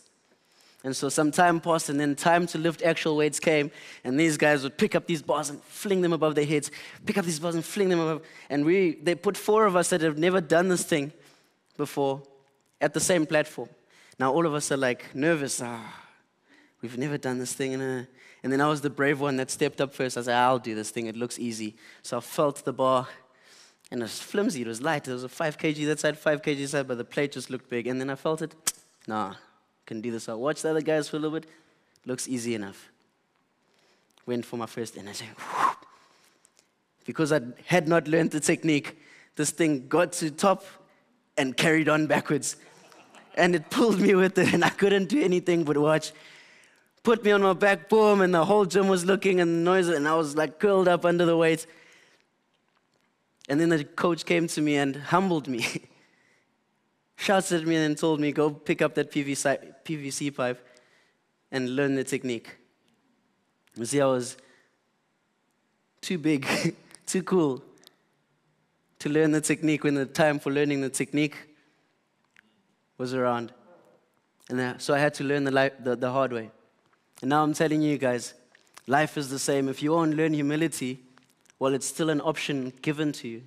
And 0.84 0.94
so 0.94 1.08
some 1.08 1.30
time 1.30 1.60
passed, 1.60 1.88
and 1.88 1.98
then 1.98 2.14
time 2.14 2.46
to 2.48 2.58
lift 2.58 2.82
actual 2.82 3.16
weights 3.16 3.40
came, 3.40 3.70
and 4.04 4.18
these 4.18 4.36
guys 4.36 4.62
would 4.62 4.76
pick 4.76 4.94
up 4.94 5.06
these 5.06 5.22
bars 5.22 5.50
and 5.50 5.60
fling 5.62 6.00
them 6.00 6.12
above 6.12 6.34
their 6.34 6.44
heads, 6.44 6.70
pick 7.04 7.18
up 7.18 7.24
these 7.24 7.40
bars 7.40 7.54
and 7.54 7.64
fling 7.64 7.88
them 7.88 8.00
above. 8.00 8.22
And 8.50 8.64
we, 8.64 8.96
they 9.02 9.14
put 9.14 9.36
four 9.36 9.66
of 9.66 9.74
us 9.74 9.90
that 9.90 10.00
have 10.02 10.18
never 10.18 10.40
done 10.40 10.68
this 10.68 10.84
thing 10.84 11.12
before 11.76 12.22
at 12.80 12.94
the 12.94 13.00
same 13.00 13.26
platform. 13.26 13.68
Now 14.18 14.32
all 14.32 14.46
of 14.46 14.54
us 14.54 14.72
are 14.72 14.76
like 14.76 15.14
nervous. 15.14 15.60
Ah, 15.62 15.94
we've 16.82 16.98
never 16.98 17.18
done 17.18 17.38
this 17.38 17.52
thing. 17.52 17.74
And, 17.74 18.06
and 18.42 18.52
then 18.52 18.60
I 18.60 18.68
was 18.68 18.80
the 18.80 18.90
brave 18.90 19.20
one 19.20 19.36
that 19.36 19.50
stepped 19.50 19.80
up 19.80 19.94
first. 19.94 20.16
I 20.16 20.22
said, 20.22 20.36
I'll 20.36 20.58
do 20.58 20.74
this 20.74 20.90
thing. 20.90 21.06
It 21.06 21.16
looks 21.16 21.38
easy. 21.38 21.76
So 22.02 22.18
I 22.18 22.20
felt 22.20 22.64
the 22.64 22.72
bar, 22.72 23.08
and 23.90 24.00
it 24.00 24.04
was 24.04 24.20
flimsy. 24.20 24.62
It 24.62 24.66
was 24.66 24.80
light. 24.80 25.04
There 25.04 25.14
was 25.14 25.24
a 25.24 25.28
5 25.28 25.58
kg 25.58 25.86
that 25.86 26.00
side, 26.00 26.18
5 26.18 26.42
kg 26.42 26.68
side, 26.68 26.88
but 26.88 26.98
the 26.98 27.04
plate 27.04 27.32
just 27.32 27.50
looked 27.50 27.68
big. 27.68 27.86
And 27.86 28.00
then 28.00 28.10
I 28.10 28.14
felt 28.14 28.42
it. 28.42 28.54
Nah, 29.08 29.34
can 29.84 30.00
do 30.00 30.10
this. 30.10 30.28
I 30.28 30.34
watched 30.34 30.62
the 30.62 30.70
other 30.70 30.80
guys 30.80 31.08
for 31.08 31.16
a 31.16 31.20
little 31.20 31.38
bit. 31.38 31.48
Looks 32.06 32.26
easy 32.26 32.56
enough. 32.56 32.90
Went 34.26 34.44
for 34.44 34.56
my 34.56 34.66
first, 34.66 34.96
and 34.96 35.08
I 35.08 35.12
said, 35.12 35.28
because 37.04 37.32
I 37.32 37.40
had 37.66 37.86
not 37.86 38.08
learned 38.08 38.32
the 38.32 38.40
technique, 38.40 38.98
this 39.36 39.50
thing 39.50 39.86
got 39.86 40.10
to 40.14 40.32
top 40.32 40.64
and 41.36 41.56
carried 41.56 41.88
on 41.88 42.06
backwards. 42.06 42.56
And 43.34 43.54
it 43.54 43.68
pulled 43.70 44.00
me 44.00 44.14
with 44.14 44.38
it, 44.38 44.52
and 44.54 44.64
I 44.64 44.70
couldn't 44.70 45.08
do 45.08 45.22
anything 45.22 45.64
but 45.64 45.76
watch. 45.76 46.12
Put 47.02 47.24
me 47.24 47.32
on 47.32 47.42
my 47.42 47.52
back, 47.52 47.88
boom, 47.88 48.20
and 48.20 48.34
the 48.34 48.44
whole 48.44 48.64
gym 48.64 48.88
was 48.88 49.04
looking 49.04 49.40
and 49.40 49.64
noisy, 49.64 49.94
and 49.94 50.08
I 50.08 50.14
was 50.14 50.36
like 50.36 50.58
curled 50.58 50.88
up 50.88 51.04
under 51.04 51.24
the 51.24 51.36
weight. 51.36 51.66
And 53.48 53.60
then 53.60 53.68
the 53.68 53.84
coach 53.84 54.24
came 54.24 54.48
to 54.48 54.60
me 54.60 54.76
and 54.76 54.96
humbled 54.96 55.46
me. 55.46 55.66
shouted 57.16 57.62
at 57.62 57.66
me 57.66 57.76
and 57.76 57.96
told 57.96 58.20
me, 58.20 58.32
go 58.32 58.50
pick 58.50 58.82
up 58.82 58.94
that 58.94 59.10
PVC, 59.10 59.74
PVC 59.84 60.34
pipe 60.34 60.66
and 61.50 61.76
learn 61.76 61.94
the 61.94 62.04
technique. 62.04 62.56
You 63.74 63.84
see, 63.84 64.00
I 64.00 64.06
was 64.06 64.36
too 66.00 66.18
big, 66.18 66.46
too 67.06 67.22
cool 67.22 67.62
to 69.06 69.12
learn 69.12 69.30
the 69.30 69.40
technique 69.40 69.84
when 69.84 69.94
the 69.94 70.04
time 70.04 70.40
for 70.40 70.50
learning 70.50 70.80
the 70.80 70.88
technique 70.88 71.36
was 72.98 73.14
around. 73.14 73.52
And 74.50 74.60
uh, 74.60 74.78
so 74.78 74.94
I 74.94 74.98
had 74.98 75.14
to 75.14 75.24
learn 75.24 75.44
the, 75.44 75.52
life, 75.52 75.74
the, 75.78 75.94
the 75.94 76.10
hard 76.10 76.32
way. 76.32 76.50
And 77.20 77.30
now 77.30 77.44
I'm 77.44 77.54
telling 77.54 77.82
you 77.82 77.98
guys, 77.98 78.34
life 78.88 79.16
is 79.16 79.30
the 79.30 79.38
same. 79.38 79.68
If 79.68 79.80
you 79.80 79.92
won't 79.92 80.16
learn 80.16 80.34
humility, 80.34 80.98
well, 81.60 81.72
it's 81.72 81.86
still 81.86 82.10
an 82.10 82.20
option 82.20 82.72
given 82.82 83.12
to 83.12 83.28
you. 83.28 83.42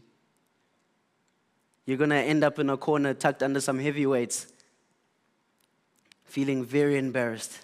You're 1.85 1.97
going 1.97 2.11
to 2.11 2.15
end 2.15 2.45
up 2.45 2.57
in 2.57 2.69
a 2.69 2.77
corner 2.77 3.13
tucked 3.13 3.43
under 3.43 3.59
some 3.59 3.79
heavy 3.79 4.05
weights, 4.05 4.47
feeling 6.23 6.63
very 6.63 6.97
embarrassed. 6.97 7.59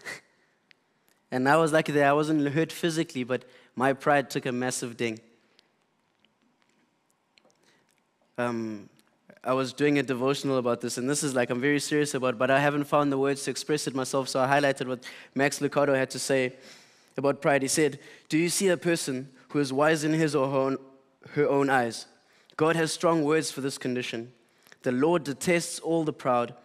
and 1.32 1.48
I 1.48 1.56
was 1.56 1.72
lucky 1.72 1.94
that 1.94 2.04
I 2.04 2.12
wasn't 2.12 2.46
hurt 2.50 2.74
physically, 2.74 3.24
but 3.24 3.46
my 3.74 3.94
pride 3.94 4.30
took 4.30 4.46
a 4.46 4.52
massive 4.52 4.98
ding. 4.98 5.22
Um, 8.38 8.90
I 9.44 9.54
was 9.54 9.74
doing 9.74 10.00
a 10.00 10.04
devotional 10.04 10.58
about 10.58 10.82
this, 10.82 10.98
and 10.98 11.10
this 11.10 11.24
is 11.24 11.36
like 11.36 11.50
I'm 11.50 11.62
very 11.62 11.80
serious 11.80 12.16
about, 12.16 12.38
but 12.38 12.50
I 12.50 12.60
haven't 12.60 12.86
found 12.86 13.12
the 13.12 13.18
words 13.18 13.44
to 13.44 13.52
express 13.52 13.86
it 13.88 13.94
myself, 13.94 14.28
so 14.28 14.42
I 14.42 14.48
highlighted 14.48 14.88
what 14.88 15.04
Max 15.36 15.60
Lucado 15.60 15.96
had 15.96 16.10
to 16.12 16.20
say 16.20 16.54
about 17.16 17.42
pride. 17.42 17.62
He 17.62 17.68
said, 17.68 18.00
Do 18.28 18.38
you 18.38 18.50
see 18.50 18.70
a 18.70 18.78
person 18.78 19.30
who 19.50 19.60
is 19.60 19.72
wise 19.72 20.04
in 20.04 20.14
his 20.14 20.36
or 20.36 20.50
her 20.50 20.58
own, 20.58 20.78
her 21.32 21.48
own 21.48 21.70
eyes? 21.70 22.08
God 22.58 22.76
has 22.76 22.92
strong 22.92 23.24
words 23.24 23.52
for 23.52 23.62
this 23.62 23.78
condition. 23.78 24.32
The 24.84 24.92
Lord 24.92 25.24
detests 25.24 25.80
all 25.80 26.04
the 26.04 26.14
proud. 26.14 26.56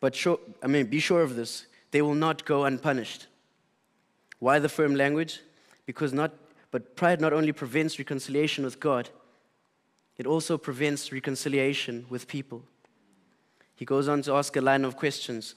But 0.00 0.14
sure, 0.14 0.38
I 0.62 0.66
mean, 0.66 0.86
be 0.86 1.00
sure 1.00 1.22
of 1.22 1.36
this. 1.36 1.66
They 1.90 2.02
will 2.02 2.14
not 2.14 2.44
go 2.44 2.64
unpunished. 2.64 3.26
Why 4.38 4.58
the 4.58 4.68
firm 4.68 4.94
language? 4.94 5.40
Because 5.86 6.12
not, 6.12 6.32
but 6.70 6.96
pride 6.96 7.20
not 7.20 7.32
only 7.32 7.52
prevents 7.52 7.98
reconciliation 7.98 8.64
with 8.64 8.80
God, 8.80 9.08
it 10.18 10.26
also 10.26 10.58
prevents 10.58 11.12
reconciliation 11.12 12.06
with 12.08 12.28
people. 12.28 12.62
He 13.74 13.84
goes 13.84 14.08
on 14.08 14.22
to 14.22 14.34
ask 14.34 14.54
a 14.56 14.60
line 14.60 14.84
of 14.84 14.96
questions. 14.96 15.54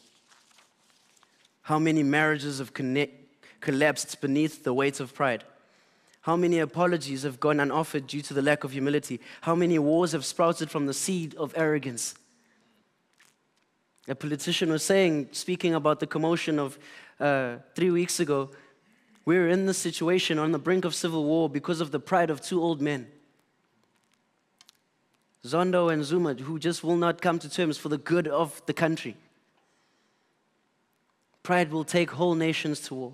How 1.63 1.79
many 1.79 2.03
marriages 2.03 2.59
have 2.59 2.73
connect, 2.73 3.13
collapsed 3.59 4.21
beneath 4.21 4.63
the 4.63 4.73
weight 4.73 4.99
of 4.99 5.13
pride? 5.13 5.43
How 6.21 6.37
many 6.37 6.59
apologies 6.59 7.23
have 7.23 7.41
gone 7.41 7.59
unoffered 7.59 8.07
due 8.07 8.21
to 8.21 8.33
the 8.33 8.41
lack 8.41 8.63
of 8.63 8.71
humility? 8.71 9.19
How 9.41 9.55
many 9.55 9.77
wars 9.77 10.13
have 10.13 10.23
sprouted 10.23 10.71
from 10.71 10.85
the 10.85 10.93
seed 10.93 11.35
of 11.35 11.53
arrogance? 11.57 12.15
A 14.07 14.15
politician 14.15 14.71
was 14.71 14.83
saying, 14.83 15.29
speaking 15.33 15.73
about 15.73 15.99
the 15.99 16.07
commotion 16.07 16.59
of 16.59 16.79
uh, 17.19 17.57
three 17.75 17.91
weeks 17.91 18.21
ago, 18.21 18.51
we're 19.25 19.47
in 19.47 19.65
this 19.65 19.77
situation 19.77 20.37
on 20.37 20.51
the 20.51 20.59
brink 20.59 20.85
of 20.85 20.93
civil 20.93 21.23
war 21.23 21.49
because 21.49 21.79
of 21.81 21.91
the 21.91 21.99
pride 21.99 22.29
of 22.29 22.41
two 22.41 22.61
old 22.61 22.81
men. 22.81 23.07
Zondo 25.45 25.91
and 25.91 26.03
Zuma, 26.03 26.33
who 26.35 26.57
just 26.57 26.83
will 26.83 26.95
not 26.95 27.21
come 27.21 27.39
to 27.39 27.49
terms 27.49 27.77
for 27.77 27.89
the 27.89 27.97
good 27.97 28.27
of 28.27 28.61
the 28.65 28.73
country. 28.73 29.15
Pride 31.41 31.71
will 31.71 31.83
take 31.83 32.11
whole 32.11 32.35
nations 32.35 32.79
to 32.81 32.95
war. 32.95 33.13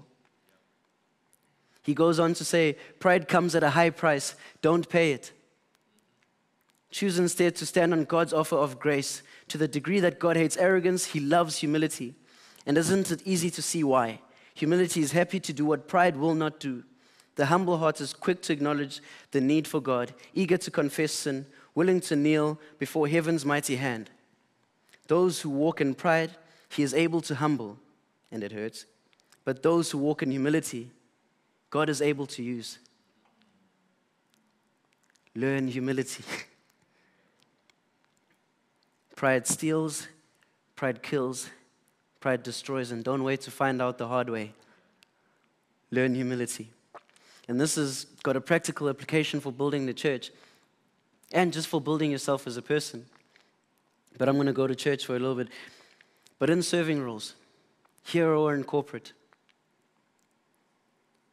He 1.82 1.96
goes 1.96 2.20
on 2.20 2.36
to 2.36 2.46
say, 2.46 2.78
Pride 3.00 3.28
comes 3.28 3.56
at 3.56 3.64
a 3.64 3.72
high 3.72 3.90
price. 3.90 4.36
Don't 4.62 4.88
pay 4.88 5.12
it. 5.12 5.32
Choose 6.92 7.18
instead 7.18 7.56
to 7.58 7.66
stand 7.66 7.94
on 7.94 8.04
God's 8.04 8.34
offer 8.34 8.56
of 8.56 8.80
grace. 8.80 9.24
To 9.48 9.58
the 9.58 9.68
degree 9.68 10.00
that 10.00 10.20
God 10.20 10.36
hates 10.36 10.58
arrogance, 10.58 11.06
he 11.06 11.20
loves 11.20 11.58
humility. 11.58 12.14
And 12.66 12.78
isn't 12.78 13.10
it 13.12 13.22
easy 13.26 13.50
to 13.52 13.62
see 13.62 13.84
why? 13.84 14.22
Humility 14.60 15.00
is 15.00 15.14
happy 15.14 15.40
to 15.40 15.54
do 15.54 15.64
what 15.64 15.88
pride 15.88 16.18
will 16.18 16.36
not 16.36 16.60
do. 16.60 16.84
The 17.36 17.46
humble 17.46 17.78
heart 17.78 18.02
is 18.02 18.12
quick 18.12 18.42
to 18.42 18.52
acknowledge 18.52 19.00
the 19.32 19.40
need 19.40 19.66
for 19.66 19.80
God, 19.80 20.14
eager 20.34 20.58
to 20.58 20.70
confess 20.70 21.14
sin, 21.14 21.46
willing 21.76 22.02
to 22.02 22.18
kneel 22.18 22.60
before 22.78 23.08
heaven's 23.08 23.46
mighty 23.46 23.78
hand. 23.78 24.10
Those 25.08 25.40
who 25.40 25.50
walk 25.50 25.80
in 25.80 25.96
pride, 25.96 26.32
he 26.68 26.84
is 26.84 26.94
able 26.94 27.22
to 27.22 27.36
humble, 27.36 27.78
and 28.34 28.44
it 28.44 28.52
hurts. 28.52 28.86
But 29.46 29.64
those 29.64 29.92
who 29.92 29.98
walk 29.98 30.24
in 30.24 30.32
humility, 30.32 30.92
God 31.70 31.88
is 31.88 32.02
able 32.02 32.28
to 32.28 32.44
use. 32.44 32.80
Learn 35.36 35.70
humility. 35.70 36.26
pride 39.16 39.48
steals, 39.48 40.10
pride 40.76 41.02
kills, 41.02 41.50
pride 42.20 42.44
destroys, 42.44 42.92
and 42.92 43.04
don't 43.04 43.24
wait 43.24 43.42
to 43.42 43.52
find 43.52 43.82
out 43.82 43.98
the 43.98 44.08
hard 44.08 44.30
way. 44.30 44.54
Learn 45.92 46.16
humility. 46.16 46.70
And 47.48 47.60
this 47.60 47.76
has 47.76 48.06
got 48.24 48.36
a 48.36 48.42
practical 48.42 48.90
application 48.90 49.40
for 49.40 49.52
building 49.52 49.86
the 49.86 49.94
church 49.94 50.32
and 51.32 51.52
just 51.52 51.68
for 51.68 51.82
building 51.82 52.12
yourself 52.12 52.46
as 52.46 52.58
a 52.58 52.62
person. 52.62 53.06
But 54.18 54.30
I'm 54.30 54.36
going 54.36 54.48
to 54.48 54.54
go 54.54 54.68
to 54.68 54.76
church 54.76 55.06
for 55.06 55.16
a 55.16 55.20
little 55.20 55.36
bit. 55.36 55.48
But 56.38 56.50
in 56.50 56.62
serving 56.62 57.02
roles, 57.02 57.36
here 58.04 58.32
or 58.34 58.54
in 58.54 58.64
corporate, 58.64 59.14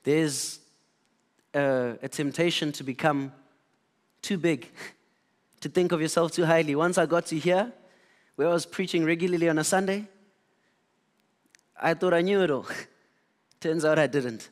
there's 0.04 0.60
a, 1.54 1.96
a 2.02 2.08
temptation 2.08 2.72
to 2.72 2.84
become 2.84 3.32
too 4.22 4.38
big, 4.38 4.70
to 5.60 5.68
think 5.68 5.92
of 5.92 6.00
yourself 6.00 6.32
too 6.32 6.44
highly. 6.44 6.74
Once 6.74 6.98
I 6.98 7.06
got 7.06 7.26
to 7.26 7.38
here, 7.38 7.72
where 8.36 8.48
I 8.48 8.52
was 8.52 8.66
preaching 8.66 9.04
regularly 9.04 9.48
on 9.48 9.58
a 9.58 9.64
Sunday, 9.64 10.06
I 11.80 11.94
thought 11.94 12.14
I 12.14 12.22
knew 12.22 12.42
it 12.42 12.50
all. 12.50 12.66
Turns 13.60 13.84
out 13.84 13.98
I 13.98 14.06
didn't. 14.06 14.48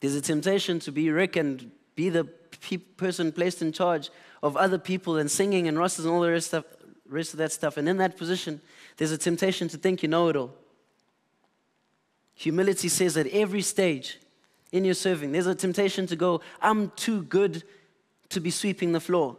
There's 0.00 0.14
a 0.14 0.20
temptation 0.20 0.80
to 0.80 0.92
be 0.92 1.10
Rick 1.10 1.36
and 1.36 1.70
be 1.94 2.08
the 2.08 2.24
pe- 2.24 2.78
person 2.78 3.32
placed 3.32 3.62
in 3.62 3.72
charge 3.72 4.10
of 4.42 4.56
other 4.56 4.78
people 4.78 5.18
and 5.18 5.30
singing 5.30 5.68
and 5.68 5.78
rosters 5.78 6.06
and 6.06 6.14
all 6.14 6.20
the 6.20 6.30
rest 6.30 6.54
of, 6.54 6.64
rest 7.06 7.34
of 7.34 7.38
that 7.38 7.52
stuff. 7.52 7.76
And 7.76 7.88
in 7.88 7.98
that 7.98 8.16
position, 8.16 8.60
there's 8.96 9.12
a 9.12 9.18
temptation 9.18 9.68
to 9.68 9.76
think 9.76 10.02
you 10.02 10.08
know 10.08 10.28
it 10.28 10.36
all. 10.36 10.54
Humility 12.34 12.88
says 12.88 13.16
at 13.18 13.26
every 13.26 13.60
stage 13.60 14.18
in 14.72 14.84
your 14.84 14.94
serving, 14.94 15.32
there's 15.32 15.46
a 15.46 15.54
temptation 15.54 16.06
to 16.06 16.16
go, 16.16 16.40
I'm 16.62 16.90
too 16.90 17.22
good 17.24 17.64
to 18.30 18.40
be 18.40 18.50
sweeping 18.50 18.92
the 18.92 19.00
floor. 19.00 19.36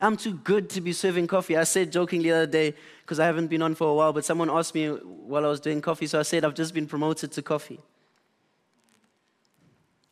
I'm 0.00 0.16
too 0.16 0.34
good 0.34 0.68
to 0.70 0.80
be 0.80 0.92
serving 0.92 1.26
coffee. 1.26 1.56
I 1.56 1.64
said 1.64 1.92
jokingly 1.92 2.30
the 2.30 2.36
other 2.36 2.46
day, 2.46 2.74
because 3.02 3.20
I 3.20 3.26
haven't 3.26 3.46
been 3.46 3.62
on 3.62 3.74
for 3.74 3.88
a 3.88 3.94
while, 3.94 4.12
but 4.12 4.24
someone 4.24 4.50
asked 4.50 4.74
me 4.74 4.88
while 4.88 5.44
I 5.44 5.48
was 5.48 5.60
doing 5.60 5.80
coffee, 5.80 6.06
so 6.06 6.18
I 6.18 6.22
said, 6.22 6.44
I've 6.44 6.54
just 6.54 6.74
been 6.74 6.86
promoted 6.86 7.32
to 7.32 7.42
coffee. 7.42 7.80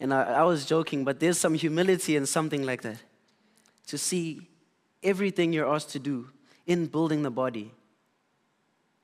And 0.01 0.13
I, 0.15 0.23
I 0.23 0.43
was 0.45 0.65
joking, 0.67 1.05
but 1.05 1.21
there's 1.21 1.39
some 1.39 1.55
humility 1.55 2.17
in 2.17 2.27
something 2.27 2.65
like 2.65 2.83
that. 2.83 2.99
To 3.89 3.99
see 3.99 4.49
everything 5.03 5.53
you're 5.53 5.73
asked 5.73 5.91
to 5.91 5.99
do 5.99 6.31
in 6.67 6.87
building 6.87 7.23
the 7.23 7.31
body 7.31 7.73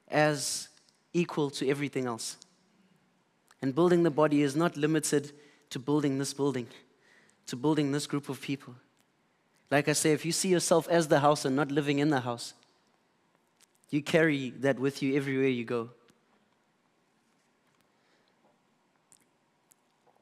as 0.09 0.69
equal 1.13 1.51
to 1.51 1.69
everything 1.69 2.07
else. 2.07 2.37
And 3.61 3.75
building 3.75 4.05
the 4.05 4.11
body 4.11 4.43
is 4.43 4.55
not 4.55 4.77
limited 4.77 5.33
to 5.71 5.79
building 5.79 6.19
this 6.19 6.33
building, 6.33 6.69
to 7.47 7.57
building 7.57 7.93
this 7.93 8.07
group 8.07 8.29
of 8.29 8.41
people. 8.41 8.75
Like 9.71 9.89
I 9.89 9.93
say, 9.93 10.13
if 10.13 10.25
you 10.25 10.33
see 10.33 10.49
yourself 10.49 10.89
as 10.89 11.09
the 11.09 11.21
house 11.21 11.45
and 11.45 11.55
not 11.55 11.71
living 11.71 11.99
in 11.99 12.09
the 12.09 12.21
house, 12.21 12.55
you 13.91 14.03
carry 14.03 14.51
that 14.61 14.79
with 14.79 15.03
you 15.03 15.17
everywhere 15.17 15.49
you 15.49 15.65
go. 15.65 15.91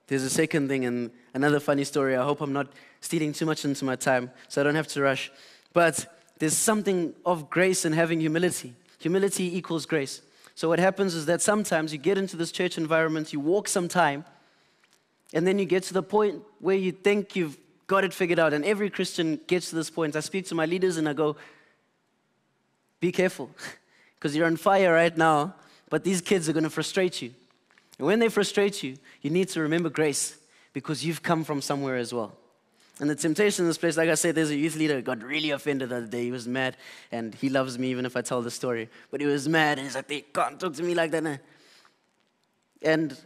There's 0.08 0.22
a 0.22 0.30
second 0.30 0.68
thing, 0.68 0.84
and 0.84 1.10
another 1.34 1.58
funny 1.58 1.82
story. 1.82 2.16
I 2.16 2.22
hope 2.22 2.40
I'm 2.40 2.52
not 2.52 2.68
stealing 3.00 3.32
too 3.32 3.44
much 3.44 3.64
into 3.64 3.84
my 3.84 3.96
time, 3.96 4.30
so 4.48 4.60
I 4.60 4.64
don't 4.64 4.76
have 4.76 4.86
to 4.88 5.02
rush. 5.02 5.32
But 5.72 6.06
there's 6.38 6.56
something 6.56 7.12
of 7.24 7.50
grace 7.50 7.84
in 7.84 7.92
having 7.92 8.20
humility. 8.20 8.74
Humility 9.00 9.56
equals 9.56 9.84
grace. 9.84 10.22
So, 10.54 10.68
what 10.68 10.78
happens 10.78 11.14
is 11.14 11.26
that 11.26 11.42
sometimes 11.42 11.92
you 11.92 11.98
get 11.98 12.18
into 12.18 12.36
this 12.36 12.52
church 12.52 12.78
environment, 12.78 13.32
you 13.32 13.40
walk 13.40 13.68
some 13.68 13.88
time, 13.88 14.24
and 15.34 15.46
then 15.46 15.58
you 15.58 15.64
get 15.64 15.82
to 15.84 15.94
the 15.94 16.04
point 16.04 16.42
where 16.60 16.76
you 16.76 16.92
think 16.92 17.34
you've 17.34 17.58
got 17.86 18.04
it 18.04 18.12
figured 18.12 18.38
out. 18.38 18.52
And 18.52 18.64
every 18.64 18.90
Christian 18.90 19.40
gets 19.46 19.70
to 19.70 19.76
this 19.76 19.90
point. 19.90 20.16
I 20.16 20.20
speak 20.20 20.46
to 20.46 20.54
my 20.54 20.66
leaders 20.66 20.96
and 20.96 21.08
I 21.08 21.12
go, 21.12 21.36
be 23.00 23.12
careful, 23.12 23.50
because 24.14 24.34
you're 24.34 24.46
on 24.46 24.56
fire 24.56 24.92
right 24.92 25.16
now, 25.16 25.54
but 25.88 26.04
these 26.04 26.20
kids 26.20 26.48
are 26.48 26.52
going 26.52 26.64
to 26.64 26.70
frustrate 26.70 27.22
you. 27.22 27.32
And 27.98 28.06
when 28.06 28.18
they 28.18 28.28
frustrate 28.28 28.82
you, 28.82 28.96
you 29.22 29.30
need 29.30 29.48
to 29.50 29.60
remember 29.60 29.88
grace 29.88 30.36
because 30.72 31.04
you've 31.04 31.22
come 31.22 31.44
from 31.44 31.62
somewhere 31.62 31.96
as 31.96 32.12
well. 32.12 32.36
And 32.98 33.10
the 33.10 33.14
temptation 33.14 33.64
in 33.64 33.68
this 33.68 33.76
place, 33.76 33.96
like 33.96 34.08
I 34.08 34.14
said, 34.14 34.34
there's 34.34 34.50
a 34.50 34.56
youth 34.56 34.76
leader 34.76 34.94
who 34.94 35.02
got 35.02 35.22
really 35.22 35.50
offended 35.50 35.90
the 35.90 35.96
other 35.96 36.06
day. 36.06 36.24
He 36.24 36.30
was 36.30 36.48
mad, 36.48 36.78
and 37.12 37.34
he 37.34 37.50
loves 37.50 37.78
me 37.78 37.88
even 37.88 38.06
if 38.06 38.16
I 38.16 38.22
tell 38.22 38.40
the 38.40 38.50
story. 38.50 38.88
But 39.10 39.20
he 39.20 39.26
was 39.26 39.48
mad, 39.48 39.78
and 39.78 39.86
he's 39.86 39.94
like, 39.94 40.08
they 40.08 40.22
can't 40.22 40.58
talk 40.58 40.72
to 40.74 40.82
me 40.82 40.94
like 40.94 41.10
that. 41.10 41.40
And 42.80 43.16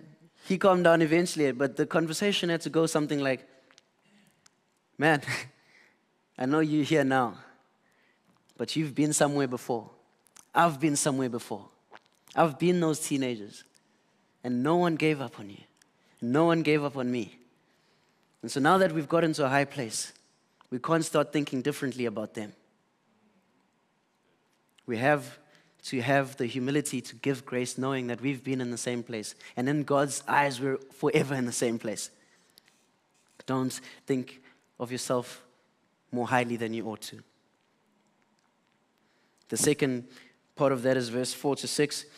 he 0.46 0.58
calmed 0.58 0.84
down 0.84 1.02
eventually, 1.02 1.52
but 1.52 1.76
the 1.76 1.86
conversation 1.86 2.48
had 2.48 2.60
to 2.62 2.70
go 2.70 2.86
something 2.86 3.20
like, 3.20 3.46
Man, 5.00 5.22
I 6.38 6.44
know 6.44 6.60
you're 6.60 6.84
here 6.84 7.04
now, 7.04 7.38
but 8.58 8.76
you've 8.76 8.94
been 8.94 9.14
somewhere 9.14 9.48
before. 9.48 9.88
I've 10.54 10.78
been 10.78 10.94
somewhere 10.94 11.30
before. 11.30 11.64
I've 12.36 12.58
been 12.58 12.80
those 12.80 13.00
teenagers. 13.00 13.64
And 14.44 14.62
no 14.62 14.76
one 14.76 14.96
gave 14.96 15.22
up 15.22 15.40
on 15.40 15.48
you. 15.48 15.62
No 16.20 16.44
one 16.44 16.60
gave 16.60 16.84
up 16.84 16.98
on 16.98 17.10
me. 17.10 17.38
And 18.42 18.50
so 18.50 18.60
now 18.60 18.76
that 18.76 18.92
we've 18.92 19.08
got 19.08 19.24
into 19.24 19.42
a 19.42 19.48
high 19.48 19.64
place, 19.64 20.12
we 20.68 20.78
can't 20.78 21.04
start 21.04 21.32
thinking 21.32 21.62
differently 21.62 22.04
about 22.04 22.34
them. 22.34 22.52
We 24.84 24.98
have 24.98 25.38
to 25.84 26.02
have 26.02 26.36
the 26.36 26.44
humility 26.44 27.00
to 27.00 27.14
give 27.16 27.46
grace, 27.46 27.78
knowing 27.78 28.08
that 28.08 28.20
we've 28.20 28.44
been 28.44 28.60
in 28.60 28.70
the 28.70 28.76
same 28.76 29.02
place. 29.02 29.34
And 29.56 29.66
in 29.66 29.84
God's 29.84 30.22
eyes, 30.28 30.60
we're 30.60 30.76
forever 30.92 31.34
in 31.34 31.46
the 31.46 31.52
same 31.52 31.78
place. 31.78 32.10
Don't 33.46 33.80
think 34.06 34.42
of 34.80 34.90
yourself 34.90 35.44
more 36.10 36.26
highly 36.26 36.56
than 36.56 36.74
you 36.74 36.88
ought 36.88 37.02
to. 37.02 37.22
The 39.50 39.56
second 39.56 40.08
part 40.56 40.72
of 40.72 40.82
that 40.82 40.96
is 40.96 41.10
verse 41.10 41.32
4 41.32 41.56
to 41.56 41.68
6. 41.68 42.02
It 42.02 42.08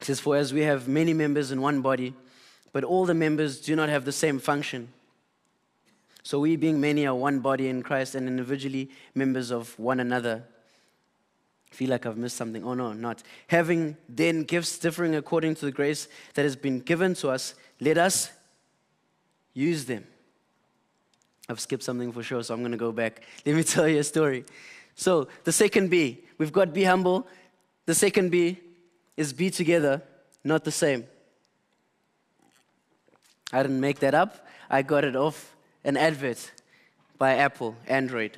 says, 0.00 0.20
For 0.20 0.36
as 0.36 0.52
we 0.52 0.60
have 0.60 0.86
many 0.86 1.14
members 1.14 1.50
in 1.50 1.60
one 1.60 1.80
body, 1.80 2.14
but 2.72 2.84
all 2.84 3.06
the 3.06 3.14
members 3.14 3.60
do 3.60 3.74
not 3.74 3.88
have 3.88 4.04
the 4.04 4.12
same 4.12 4.38
function. 4.38 4.92
So 6.22 6.38
we, 6.38 6.56
being 6.56 6.80
many, 6.80 7.06
are 7.06 7.14
one 7.14 7.40
body 7.40 7.68
in 7.68 7.82
Christ 7.82 8.14
and 8.14 8.28
individually 8.28 8.90
members 9.14 9.50
of 9.50 9.76
one 9.78 9.98
another. 10.00 10.44
I 11.72 11.74
feel 11.74 11.90
like 11.90 12.04
I've 12.04 12.18
missed 12.18 12.36
something. 12.36 12.64
Oh, 12.64 12.74
no, 12.74 12.92
not. 12.92 13.22
Having 13.46 13.96
then 14.08 14.44
gifts 14.44 14.78
differing 14.78 15.14
according 15.14 15.54
to 15.56 15.64
the 15.64 15.72
grace 15.72 16.08
that 16.34 16.42
has 16.42 16.56
been 16.56 16.80
given 16.80 17.14
to 17.14 17.30
us, 17.30 17.54
let 17.80 17.96
us 17.96 18.30
use 19.54 19.86
them. 19.86 20.06
I've 21.50 21.58
skipped 21.58 21.82
something 21.82 22.12
for 22.12 22.22
sure, 22.22 22.42
so 22.44 22.54
I'm 22.54 22.60
going 22.60 22.70
to 22.70 22.78
go 22.78 22.92
back. 22.92 23.22
Let 23.44 23.56
me 23.56 23.64
tell 23.64 23.88
you 23.88 23.98
a 23.98 24.04
story. 24.04 24.44
So, 24.94 25.26
the 25.42 25.50
second 25.50 25.90
B, 25.90 26.20
we've 26.38 26.52
got 26.52 26.72
be 26.72 26.84
humble. 26.84 27.26
The 27.86 27.94
second 27.94 28.30
B 28.30 28.60
is 29.16 29.32
be 29.32 29.50
together, 29.50 30.00
not 30.44 30.62
the 30.62 30.70
same. 30.70 31.06
I 33.52 33.62
didn't 33.62 33.80
make 33.80 33.98
that 33.98 34.14
up. 34.14 34.46
I 34.70 34.82
got 34.82 35.04
it 35.04 35.16
off 35.16 35.56
an 35.82 35.96
advert 35.96 36.52
by 37.18 37.34
Apple, 37.34 37.74
Android. 37.88 38.36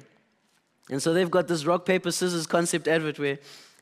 And 0.88 1.02
so 1.02 1.12
they've 1.12 1.30
got 1.30 1.48
this 1.48 1.66
rock, 1.66 1.84
paper, 1.84 2.10
scissors 2.10 2.46
concept 2.46 2.88
advert 2.88 3.18
where 3.18 3.38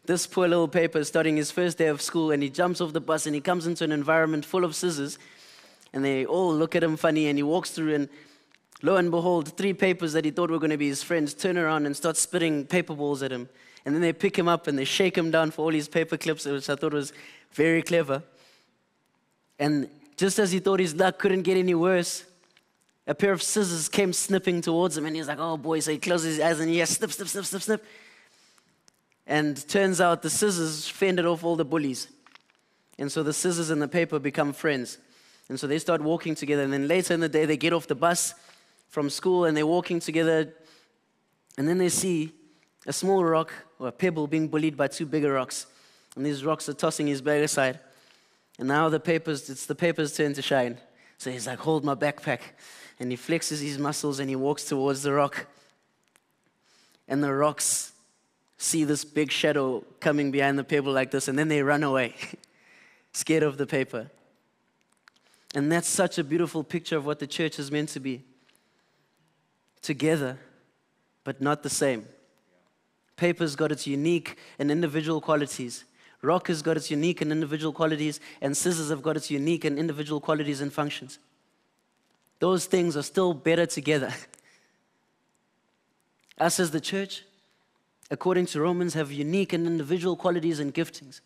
this 0.07 0.27
poor 0.27 0.49
little 0.49 0.67
paper 0.67 0.99
is 0.99 1.09
starting 1.09 1.37
his 1.37 1.53
first 1.53 1.79
day 1.79 1.87
of 1.87 2.03
school 2.03 2.33
and 2.33 2.43
he 2.43 2.51
jumps 2.51 2.81
off 2.81 2.93
the 2.93 3.01
bus 3.01 3.27
and 3.27 3.35
he 3.35 3.41
comes 3.41 3.67
into 3.69 3.85
an 3.85 3.93
environment 3.93 4.45
full 4.45 4.65
of 4.65 4.75
scissors 4.75 5.19
and 5.93 6.05
they 6.05 6.27
all 6.27 6.53
look 6.53 6.75
at 6.75 6.83
him 6.83 6.97
funny 6.97 7.29
and 7.29 7.39
he 7.39 7.43
walks 7.43 7.71
through 7.71 7.95
and 7.95 8.09
lo 8.83 8.97
and 8.97 9.11
behold 9.11 9.57
three 9.57 9.73
papers 9.73 10.13
that 10.13 10.25
he 10.25 10.31
thought 10.31 10.51
were 10.51 10.59
going 10.59 10.71
to 10.71 10.77
be 10.77 10.89
his 10.89 11.03
friends 11.03 11.35
turn 11.35 11.57
around 11.59 11.87
and 11.87 11.97
start 11.97 12.17
spitting 12.17 12.67
paper 12.67 12.95
balls 12.95 13.23
at 13.23 13.31
him 13.31 13.49
and 13.85 13.95
then 13.95 14.03
they 14.03 14.13
pick 14.13 14.39
him 14.39 14.49
up 14.49 14.67
and 14.67 14.79
they 14.79 14.85
shake 14.85 15.17
him 15.17 15.31
down 15.31 15.51
for 15.51 15.63
all 15.63 15.73
his 15.73 15.89
paper 15.89 16.17
clips 16.17 16.45
which 16.45 16.69
i 16.69 16.75
thought 16.75 16.93
was 16.93 17.13
very 17.53 17.83
clever 17.83 18.23
and 19.59 19.89
just 20.17 20.39
as 20.39 20.53
he 20.53 20.59
thought 20.59 20.81
his 20.81 20.95
luck 20.95 21.19
couldn't 21.19 21.43
get 21.43 21.57
any 21.57 21.75
worse 21.75 22.25
a 23.07 23.15
pair 23.15 23.33
of 23.33 23.43
scissors 23.43 23.89
came 23.89 24.13
snipping 24.13 24.61
towards 24.61 24.97
him 24.97 25.07
and 25.07 25.17
he 25.17 25.21
was 25.21 25.29
like 25.29 25.39
oh 25.41 25.57
boy 25.57 25.81
so 25.81 25.91
he 25.91 25.99
closes 25.99 26.37
his 26.37 26.45
eyes 26.45 26.61
and 26.61 26.71
he 26.71 26.79
has 26.79 26.91
snip 26.91 27.11
snip 27.13 27.29
snip 27.29 27.45
snip 27.45 27.63
snip 27.63 27.85
and 29.31 29.67
turns 29.69 30.01
out 30.01 30.23
the 30.23 30.29
scissors 30.29 30.89
fended 30.89 31.25
off 31.25 31.45
all 31.45 31.55
the 31.55 31.65
bullies. 31.65 32.09
And 32.99 33.11
so 33.11 33.23
the 33.23 33.33
scissors 33.33 33.71
and 33.71 33.81
the 33.81 33.87
paper 33.87 34.19
become 34.19 34.53
friends. 34.53 34.99
And 35.49 35.59
so 35.59 35.69
they 35.69 35.79
start 35.79 36.01
walking 36.01 36.35
together. 36.35 36.65
And 36.65 36.73
then 36.73 36.89
later 36.89 37.15
in 37.15 37.21
the 37.21 37.29
day, 37.29 37.47
they 37.47 37.57
get 37.57 37.73
off 37.73 37.87
the 37.87 37.95
bus 37.95 38.35
from 38.91 39.09
school 39.09 39.47
and 39.47 39.57
they're 39.57 39.67
walking 39.67 40.01
together. 40.01 40.53
And 41.57 41.67
then 41.67 41.79
they 41.79 41.89
see 41.89 42.33
a 42.87 42.93
small 42.93 43.25
rock 43.25 43.53
or 43.79 43.89
a 43.89 43.93
pebble 43.93 44.27
being 44.27 44.49
bullied 44.49 44.77
by 44.77 44.89
two 44.89 45.07
bigger 45.07 45.33
rocks. 45.33 45.67
And 46.17 46.27
these 46.27 46.45
rocks 46.45 46.69
are 46.69 46.75
tossing 46.75 47.07
his 47.07 47.23
bag 47.23 47.43
aside. 47.43 47.79
And 48.59 48.69
now 48.69 48.89
the 48.89 49.01
papers, 49.01 49.49
it's 49.49 49.65
the 49.65 49.75
paper's 49.75 50.15
turn 50.15 50.35
to 50.35 50.43
shine. 50.43 50.79
So 51.17 51.31
he's 51.31 51.47
like, 51.47 51.61
hold 51.61 51.85
my 51.85 51.95
backpack. 51.95 52.41
And 52.99 53.11
he 53.11 53.17
flexes 53.17 53.63
his 53.63 53.79
muscles 53.79 54.19
and 54.19 54.29
he 54.29 54.37
walks 54.37 54.65
towards 54.65 55.03
the 55.03 55.13
rock. 55.13 55.47
And 57.09 57.23
the 57.23 57.33
rocks 57.33 57.93
see 58.59 58.85
this 58.85 59.05
big 59.05 59.31
shadow 59.31 59.83
coming 60.01 60.31
behind 60.31 60.59
the 60.59 60.65
paper 60.65 60.91
like 60.91 61.11
this, 61.11 61.29
and 61.29 61.39
then 61.39 61.49
they 61.49 61.63
run 61.63 61.83
away, 61.83 62.15
scared 63.13 63.43
of 63.43 63.57
the 63.57 63.67
paper. 63.67 64.11
And 65.55 65.73
that's 65.73 65.89
such 65.89 66.19
a 66.19 66.25
beautiful 66.25 66.63
picture 66.63 66.97
of 66.99 67.07
what 67.07 67.19
the 67.19 67.27
church 67.27 67.59
is 67.59 67.73
meant 67.73 67.89
to 67.91 68.01
be 68.01 68.23
together, 69.83 70.39
but 71.25 71.41
not 71.41 71.63
the 71.63 71.71
same. 71.71 72.07
Paper's 73.17 73.57
got 73.57 73.71
its 73.71 73.87
unique 73.87 74.39
and 74.59 74.71
individual 74.71 75.21
qualities. 75.21 75.85
Rock 76.23 76.49
has 76.49 76.63
got 76.63 76.77
its 76.77 76.91
unique 76.91 77.21
and 77.21 77.33
individual 77.33 77.73
qualities, 77.73 78.21
and 78.41 78.57
scissors 78.57 78.91
have 78.91 79.03
got 79.03 79.17
its 79.17 79.31
unique 79.31 79.65
and 79.65 79.79
individual 79.79 80.21
qualities 80.21 80.61
and 80.61 80.73
functions. 80.73 81.19
Those 82.39 82.67
things 82.67 82.97
are 82.97 83.03
still 83.03 83.35
better 83.35 83.67
together. 83.67 84.13
Us 86.39 86.59
as 86.59 86.71
the 86.71 86.81
church, 86.81 87.25
according 88.11 88.47
to 88.47 88.61
Romans, 88.61 88.95
have 88.95 89.13
unique 89.13 89.53
and 89.53 89.67
individual 89.67 90.17
qualities 90.17 90.61
and 90.61 90.75
giftings. 90.75 91.21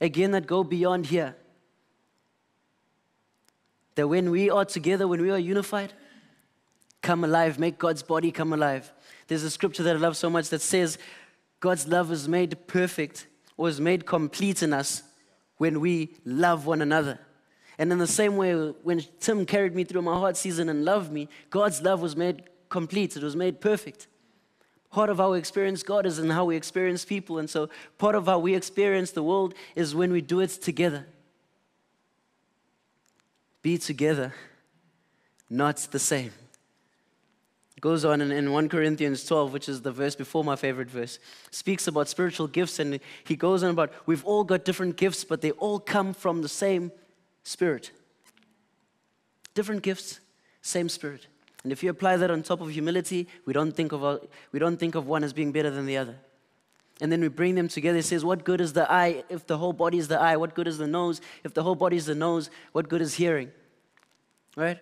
Again, 0.00 0.32
that 0.32 0.46
go 0.46 0.64
beyond 0.64 1.06
here. 1.06 1.36
That 3.94 4.08
when 4.08 4.30
we 4.30 4.50
are 4.50 4.64
together, 4.64 5.06
when 5.06 5.22
we 5.22 5.30
are 5.30 5.38
unified, 5.38 5.92
come 7.02 7.24
alive, 7.24 7.58
make 7.58 7.78
God's 7.78 8.02
body 8.02 8.30
come 8.30 8.52
alive. 8.52 8.92
There's 9.26 9.42
a 9.42 9.50
scripture 9.50 9.82
that 9.84 9.96
I 9.96 9.98
love 9.98 10.16
so 10.16 10.30
much 10.30 10.48
that 10.50 10.62
says, 10.62 10.98
God's 11.60 11.86
love 11.88 12.10
is 12.12 12.28
made 12.28 12.66
perfect 12.66 13.26
or 13.56 13.68
is 13.68 13.80
made 13.80 14.06
complete 14.06 14.62
in 14.62 14.72
us 14.72 15.02
when 15.56 15.80
we 15.80 16.16
love 16.24 16.66
one 16.66 16.80
another. 16.80 17.18
And 17.78 17.92
in 17.92 17.98
the 17.98 18.06
same 18.06 18.36
way, 18.36 18.54
when 18.54 19.02
Tim 19.20 19.46
carried 19.46 19.74
me 19.74 19.84
through 19.84 20.02
my 20.02 20.14
hard 20.14 20.36
season 20.36 20.68
and 20.68 20.84
loved 20.84 21.12
me, 21.12 21.28
God's 21.50 21.82
love 21.82 22.00
was 22.00 22.16
made 22.16 22.44
complete, 22.68 23.16
it 23.16 23.22
was 23.22 23.36
made 23.36 23.60
perfect. 23.60 24.08
Part 24.90 25.10
of 25.10 25.18
how 25.18 25.32
we 25.32 25.38
experience 25.38 25.82
God 25.82 26.06
is 26.06 26.18
in 26.18 26.30
how 26.30 26.46
we 26.46 26.56
experience 26.56 27.04
people. 27.04 27.38
And 27.38 27.48
so 27.48 27.68
part 27.98 28.14
of 28.14 28.26
how 28.26 28.38
we 28.38 28.54
experience 28.54 29.10
the 29.10 29.22
world 29.22 29.54
is 29.76 29.94
when 29.94 30.10
we 30.12 30.20
do 30.20 30.40
it 30.40 30.48
together. 30.48 31.06
Be 33.60 33.76
together, 33.76 34.34
not 35.50 35.76
the 35.90 35.98
same. 35.98 36.32
Goes 37.80 38.04
on 38.04 38.20
in, 38.20 38.32
in 38.32 38.52
1 38.52 38.68
Corinthians 38.68 39.24
12, 39.24 39.52
which 39.52 39.68
is 39.68 39.82
the 39.82 39.92
verse 39.92 40.16
before 40.16 40.42
my 40.42 40.56
favorite 40.56 40.90
verse, 40.90 41.18
speaks 41.50 41.86
about 41.86 42.08
spiritual 42.08 42.48
gifts. 42.48 42.78
And 42.78 42.98
he 43.24 43.36
goes 43.36 43.62
on 43.62 43.70
about 43.70 43.92
we've 44.06 44.24
all 44.24 44.42
got 44.42 44.64
different 44.64 44.96
gifts, 44.96 45.24
but 45.24 45.42
they 45.42 45.52
all 45.52 45.78
come 45.78 46.12
from 46.12 46.42
the 46.42 46.48
same 46.48 46.90
spirit. 47.44 47.92
Different 49.54 49.82
gifts, 49.82 50.20
same 50.60 50.88
spirit. 50.88 51.26
And 51.62 51.72
if 51.72 51.82
you 51.82 51.90
apply 51.90 52.16
that 52.16 52.30
on 52.30 52.42
top 52.42 52.60
of 52.60 52.70
humility, 52.70 53.28
we 53.44 53.52
don't 53.52 53.72
think 53.72 53.92
of, 53.92 54.02
a, 54.02 54.20
we 54.52 54.58
don't 54.58 54.78
think 54.78 54.94
of 54.94 55.06
one 55.06 55.22
as 55.22 55.32
being 55.32 55.52
better 55.52 55.70
than 55.70 55.86
the 55.86 55.96
other. 55.96 56.16
And 57.00 57.12
then 57.12 57.20
we 57.20 57.28
bring 57.28 57.54
them 57.54 57.68
together. 57.68 57.98
It 57.98 58.04
says, 58.04 58.24
What 58.24 58.44
good 58.44 58.60
is 58.60 58.72
the 58.72 58.90
eye 58.90 59.22
if 59.28 59.46
the 59.46 59.58
whole 59.58 59.72
body 59.72 59.98
is 59.98 60.08
the 60.08 60.18
eye? 60.20 60.36
What 60.36 60.54
good 60.54 60.66
is 60.66 60.78
the 60.78 60.86
nose 60.86 61.20
if 61.44 61.54
the 61.54 61.62
whole 61.62 61.76
body 61.76 61.96
is 61.96 62.06
the 62.06 62.14
nose? 62.14 62.50
What 62.72 62.88
good 62.88 63.00
is 63.00 63.14
hearing? 63.14 63.52
Right? 64.56 64.78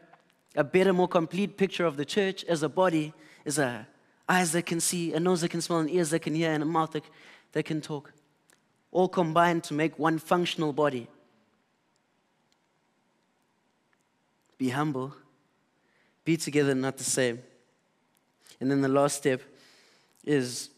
A 0.56 0.64
better, 0.64 0.92
more 0.92 1.08
complete 1.08 1.56
picture 1.56 1.84
of 1.84 1.96
the 1.96 2.04
church 2.04 2.42
as 2.44 2.62
a 2.62 2.68
body 2.68 3.12
is 3.44 3.58
a 3.58 3.86
eyes 4.28 4.52
that 4.52 4.66
can 4.66 4.80
see, 4.80 5.12
a 5.12 5.20
nose 5.20 5.42
that 5.42 5.50
can 5.50 5.60
smell, 5.60 5.78
and 5.78 5.90
ears 5.90 6.10
that 6.10 6.20
can 6.20 6.34
hear, 6.34 6.50
and 6.50 6.62
a 6.62 6.66
mouth 6.66 6.92
that, 6.92 7.04
that 7.52 7.64
can 7.64 7.80
talk. 7.80 8.12
All 8.90 9.08
combined 9.08 9.62
to 9.64 9.74
make 9.74 9.98
one 9.98 10.18
functional 10.18 10.72
body. 10.72 11.06
Be 14.58 14.70
humble 14.70 15.14
be 16.26 16.36
together, 16.36 16.74
not 16.74 16.98
the 16.98 17.04
same. 17.04 17.40
And 18.60 18.70
then 18.70 18.82
the 18.82 18.88
last 18.88 19.16
step 19.16 19.40
is 20.24 20.70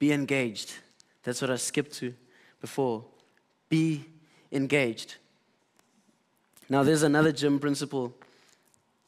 be 0.00 0.12
engaged. 0.12 0.74
That's 1.22 1.40
what 1.40 1.50
I 1.50 1.56
skipped 1.56 1.94
to 1.94 2.12
before. 2.60 3.04
Be 3.68 4.04
engaged. 4.50 5.14
Now, 6.68 6.82
there's 6.82 7.02
another 7.02 7.32
gym 7.32 7.58
principle 7.58 8.14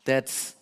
that's 0.05 0.57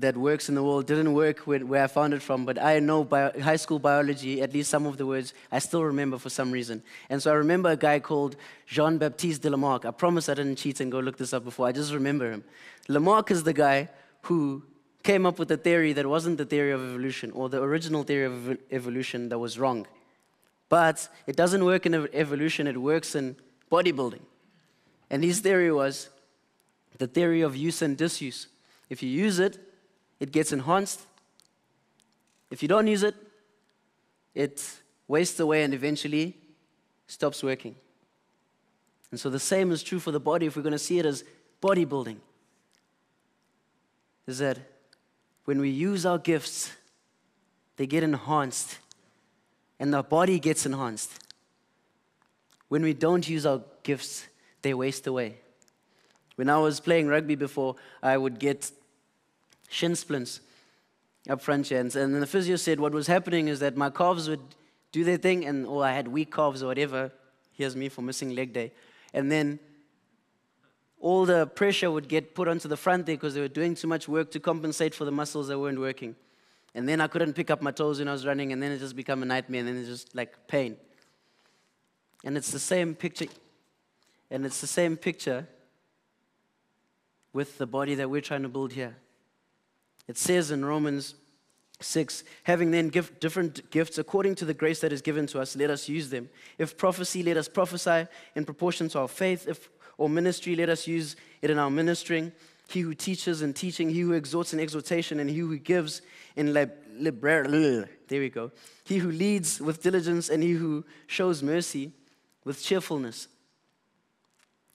that 0.00 0.16
works 0.16 0.48
in 0.48 0.54
the 0.54 0.62
world 0.62 0.86
didn't 0.86 1.12
work 1.12 1.40
where 1.40 1.82
I 1.82 1.86
found 1.88 2.14
it 2.14 2.22
from, 2.22 2.44
but 2.44 2.62
I 2.62 2.78
know 2.78 3.02
bio, 3.02 3.32
high 3.40 3.56
school 3.56 3.80
biology, 3.80 4.40
at 4.40 4.52
least 4.52 4.70
some 4.70 4.86
of 4.86 4.96
the 4.96 5.04
words, 5.04 5.34
I 5.50 5.58
still 5.58 5.82
remember 5.82 6.18
for 6.18 6.30
some 6.30 6.52
reason. 6.52 6.82
And 7.10 7.20
so 7.20 7.32
I 7.32 7.34
remember 7.34 7.70
a 7.70 7.76
guy 7.76 7.98
called 7.98 8.36
Jean 8.66 8.98
Baptiste 8.98 9.42
de 9.42 9.50
Lamarck. 9.50 9.84
I 9.84 9.90
promise 9.90 10.28
I 10.28 10.34
didn't 10.34 10.56
cheat 10.56 10.80
and 10.80 10.92
go 10.92 11.00
look 11.00 11.18
this 11.18 11.32
up 11.32 11.44
before. 11.44 11.66
I 11.66 11.72
just 11.72 11.92
remember 11.92 12.30
him. 12.30 12.44
Lamarck 12.86 13.32
is 13.32 13.42
the 13.42 13.52
guy 13.52 13.88
who 14.22 14.62
came 15.02 15.26
up 15.26 15.38
with 15.38 15.50
a 15.50 15.56
theory 15.56 15.92
that 15.94 16.06
wasn't 16.06 16.38
the 16.38 16.44
theory 16.44 16.70
of 16.70 16.80
evolution 16.80 17.32
or 17.32 17.48
the 17.48 17.60
original 17.60 18.04
theory 18.04 18.26
of 18.26 18.58
evolution 18.70 19.28
that 19.30 19.38
was 19.38 19.58
wrong. 19.58 19.86
But 20.68 21.08
it 21.26 21.34
doesn't 21.34 21.64
work 21.64 21.86
in 21.86 22.08
evolution, 22.12 22.66
it 22.68 22.80
works 22.80 23.16
in 23.16 23.36
bodybuilding. 23.72 24.20
And 25.10 25.24
his 25.24 25.40
theory 25.40 25.72
was 25.72 26.10
the 26.98 27.06
theory 27.06 27.40
of 27.40 27.56
use 27.56 27.82
and 27.82 27.96
disuse. 27.96 28.48
If 28.90 29.02
you 29.02 29.08
use 29.08 29.38
it, 29.38 29.58
it 30.20 30.32
gets 30.32 30.52
enhanced. 30.52 31.00
If 32.50 32.62
you 32.62 32.68
don't 32.68 32.86
use 32.86 33.02
it, 33.02 33.14
it 34.34 34.64
wastes 35.06 35.40
away 35.40 35.62
and 35.62 35.72
eventually 35.72 36.36
stops 37.06 37.42
working. 37.42 37.74
And 39.10 39.18
so 39.18 39.30
the 39.30 39.38
same 39.38 39.72
is 39.72 39.82
true 39.82 39.98
for 39.98 40.10
the 40.10 40.20
body 40.20 40.46
if 40.46 40.56
we're 40.56 40.62
going 40.62 40.72
to 40.72 40.78
see 40.78 40.98
it 40.98 41.06
as 41.06 41.24
bodybuilding. 41.62 42.16
Is 44.26 44.38
that 44.38 44.58
when 45.44 45.60
we 45.60 45.70
use 45.70 46.04
our 46.04 46.18
gifts, 46.18 46.72
they 47.76 47.86
get 47.86 48.02
enhanced 48.02 48.78
and 49.80 49.94
our 49.94 50.02
body 50.02 50.38
gets 50.38 50.66
enhanced. 50.66 51.10
When 52.68 52.82
we 52.82 52.92
don't 52.92 53.26
use 53.26 53.46
our 53.46 53.62
gifts, 53.82 54.26
they 54.62 54.74
waste 54.74 55.06
away. 55.06 55.36
When 56.36 56.48
I 56.48 56.58
was 56.58 56.80
playing 56.80 57.08
rugby 57.08 57.34
before, 57.34 57.76
I 58.02 58.16
would 58.16 58.38
get 58.38 58.70
shin 59.68 59.96
splints 59.96 60.40
up 61.28 61.42
front 61.42 61.68
here. 61.68 61.80
And, 61.80 61.90
the 61.90 62.26
physio 62.26 62.56
said 62.56 62.80
what 62.80 62.92
was 62.92 63.06
happening 63.06 63.48
is 63.48 63.60
that 63.60 63.76
my 63.76 63.90
calves 63.90 64.28
would 64.28 64.40
do 64.92 65.04
their 65.04 65.16
thing, 65.16 65.44
and 65.44 65.66
or 65.66 65.84
I 65.84 65.92
had 65.92 66.08
weak 66.08 66.32
calves 66.32 66.62
or 66.62 66.66
whatever. 66.66 67.10
Here's 67.52 67.76
me 67.76 67.88
for 67.88 68.02
missing 68.02 68.34
leg 68.34 68.52
day. 68.52 68.72
And 69.12 69.30
then 69.30 69.58
all 71.00 71.26
the 71.26 71.46
pressure 71.46 71.90
would 71.90 72.08
get 72.08 72.34
put 72.34 72.48
onto 72.48 72.68
the 72.68 72.76
front 72.76 73.06
there 73.06 73.16
because 73.16 73.34
they 73.34 73.40
were 73.40 73.48
doing 73.48 73.74
too 73.74 73.86
much 73.86 74.08
work 74.08 74.30
to 74.32 74.40
compensate 74.40 74.94
for 74.94 75.04
the 75.04 75.12
muscles 75.12 75.48
that 75.48 75.58
weren't 75.58 75.78
working. 75.78 76.16
And 76.74 76.88
then 76.88 77.00
I 77.00 77.06
couldn't 77.06 77.34
pick 77.34 77.50
up 77.50 77.62
my 77.62 77.70
toes 77.70 77.98
when 77.98 78.08
I 78.08 78.12
was 78.12 78.26
running, 78.26 78.52
and 78.52 78.62
then 78.62 78.72
it 78.72 78.78
just 78.78 78.96
became 78.96 79.22
a 79.22 79.26
nightmare, 79.26 79.60
and 79.60 79.68
then 79.68 79.76
it's 79.76 79.88
just 79.88 80.14
like 80.14 80.46
pain. 80.46 80.76
And 82.24 82.36
it's 82.36 82.50
the 82.50 82.58
same 82.58 82.94
picture, 82.94 83.26
and 84.30 84.44
it's 84.44 84.60
the 84.60 84.66
same 84.66 84.96
picture 84.96 85.46
with 87.32 87.58
the 87.58 87.66
body 87.66 87.94
that 87.96 88.10
we're 88.10 88.20
trying 88.20 88.42
to 88.42 88.48
build 88.48 88.72
here. 88.72 88.96
It 90.06 90.16
says 90.16 90.50
in 90.50 90.64
Romans 90.64 91.14
6 91.80 92.24
having 92.44 92.70
then 92.70 92.88
give 92.88 93.20
different 93.20 93.70
gifts 93.70 93.98
according 93.98 94.34
to 94.36 94.44
the 94.44 94.54
grace 94.54 94.80
that 94.80 94.92
is 94.92 95.02
given 95.02 95.26
to 95.28 95.40
us, 95.40 95.54
let 95.54 95.70
us 95.70 95.88
use 95.88 96.10
them. 96.10 96.28
If 96.58 96.76
prophecy, 96.76 97.22
let 97.22 97.36
us 97.36 97.48
prophesy 97.48 98.06
in 98.34 98.44
proportion 98.44 98.88
to 98.90 99.00
our 99.00 99.08
faith. 99.08 99.46
If 99.46 99.68
or 99.98 100.08
ministry, 100.08 100.54
let 100.54 100.68
us 100.68 100.86
use 100.86 101.16
it 101.42 101.50
in 101.50 101.58
our 101.58 101.70
ministering. 101.70 102.32
He 102.68 102.80
who 102.80 102.94
teaches 102.94 103.42
in 103.42 103.52
teaching, 103.52 103.90
he 103.90 104.00
who 104.00 104.12
exhorts 104.12 104.52
in 104.52 104.60
exhortation, 104.60 105.18
and 105.18 105.28
he 105.28 105.38
who 105.38 105.58
gives 105.58 106.02
in 106.36 106.52
there 108.08 108.20
we 108.20 108.28
go. 108.28 108.52
He 108.84 108.98
who 108.98 109.10
leads 109.10 109.60
with 109.60 109.82
diligence 109.82 110.28
and 110.28 110.42
he 110.42 110.52
who 110.52 110.84
shows 111.06 111.42
mercy 111.42 111.92
with 112.44 112.62
cheerfulness. 112.62 113.28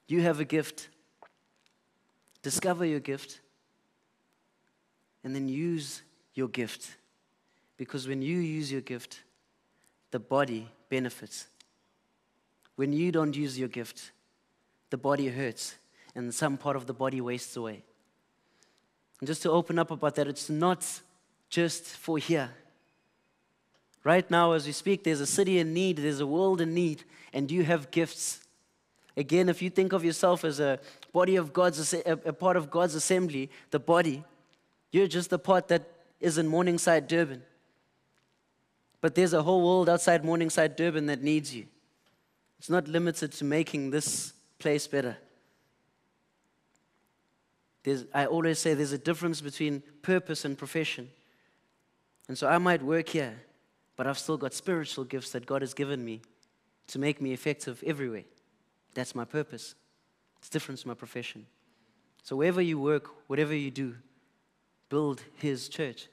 You 0.07 0.21
have 0.21 0.39
a 0.39 0.45
gift. 0.45 0.89
Discover 2.41 2.85
your 2.85 2.99
gift 2.99 3.39
and 5.23 5.35
then 5.35 5.47
use 5.47 6.01
your 6.33 6.47
gift. 6.47 6.97
Because 7.77 8.07
when 8.07 8.21
you 8.21 8.37
use 8.37 8.71
your 8.71 8.81
gift, 8.81 9.21
the 10.11 10.19
body 10.19 10.69
benefits. 10.89 11.47
When 12.75 12.93
you 12.93 13.11
don't 13.11 13.35
use 13.35 13.57
your 13.57 13.69
gift, 13.69 14.11
the 14.89 14.97
body 14.97 15.29
hurts 15.29 15.75
and 16.15 16.33
some 16.33 16.57
part 16.57 16.75
of 16.75 16.85
the 16.85 16.93
body 16.93 17.21
wastes 17.21 17.55
away. 17.55 17.83
And 19.19 19.27
just 19.27 19.41
to 19.43 19.51
open 19.51 19.79
up 19.79 19.89
about 19.89 20.15
that, 20.15 20.27
it's 20.27 20.49
not 20.49 20.85
just 21.49 21.85
for 21.85 22.17
here. 22.17 22.49
Right 24.03 24.29
now, 24.29 24.51
as 24.51 24.65
we 24.65 24.73
speak, 24.73 25.03
there's 25.03 25.21
a 25.21 25.25
city 25.25 25.59
in 25.59 25.73
need, 25.73 25.97
there's 25.97 26.19
a 26.19 26.27
world 26.27 26.59
in 26.59 26.73
need, 26.73 27.03
and 27.31 27.49
you 27.49 27.63
have 27.63 27.89
gifts. 27.89 28.42
Again, 29.15 29.47
if 29.47 29.62
you 29.62 29.69
think 29.69 29.93
of 29.93 30.04
yourself 30.04 30.43
as 30.43 30.60
a 30.60 30.80
body 31.12 31.36
of 31.36 31.54
God's, 31.54 31.93
a 31.93 32.34
part 32.34 32.58
of 32.58 32.71
God's 32.71 32.95
assembly, 32.95 33.49
the 33.69 33.80
body, 33.80 34.23
you're 34.91 35.08
just 35.08 35.30
the 35.30 35.39
part 35.39 35.67
that 35.67 35.84
is 36.19 36.38
in 36.38 36.47
Morningside, 36.47 37.08
Durban. 37.08 37.43
But 39.02 39.15
there's 39.15 39.34
a 39.34 39.43
whole 39.43 39.62
world 39.63 39.89
outside 39.89 40.23
Morningside, 40.23 40.76
Durban 40.76 41.08
that 41.08 41.21
needs 41.21 41.54
you. 41.54 41.65
It's 42.58 42.69
not 42.69 42.88
limited 42.88 43.34
to 43.34 43.43
making 43.43 43.91
this 43.91 44.34
place 44.58 44.88
better. 44.88 45.17
There's, 47.84 48.06
I 48.13 48.26
always 48.26 48.60
say 48.60 48.73
there's 48.73 48.93
a 48.93 48.97
difference 48.97 49.41
between 49.41 49.84
purpose 50.02 50.45
and 50.45 50.58
profession. 50.58 51.10
And 52.30 52.38
so 52.38 52.47
I 52.47 52.58
might 52.58 52.82
work 52.82 53.10
here, 53.10 53.36
but 53.97 54.08
I've 54.08 54.17
still 54.17 54.38
got 54.38 54.54
spiritual 54.54 55.04
gifts 55.04 55.32
that 55.32 55.45
God 55.45 55.62
has 55.62 55.73
given 55.73 56.04
me 56.04 56.21
to 56.88 56.99
make 56.99 57.21
me 57.21 57.34
effective 57.34 57.84
everywhere. 57.86 58.23
That's 58.93 59.15
my 59.15 59.25
purpose. 59.25 59.75
It's 60.39 60.49
different 60.49 60.79
from 60.79 60.89
my 60.89 60.95
profession. 60.95 61.45
So 62.21 62.36
wherever 62.36 62.62
you 62.62 62.79
work, 62.79 63.10
whatever 63.27 63.56
you 63.56 63.71
do, 63.71 63.95
build 64.89 65.21
His 65.38 65.67
church. 65.69 66.08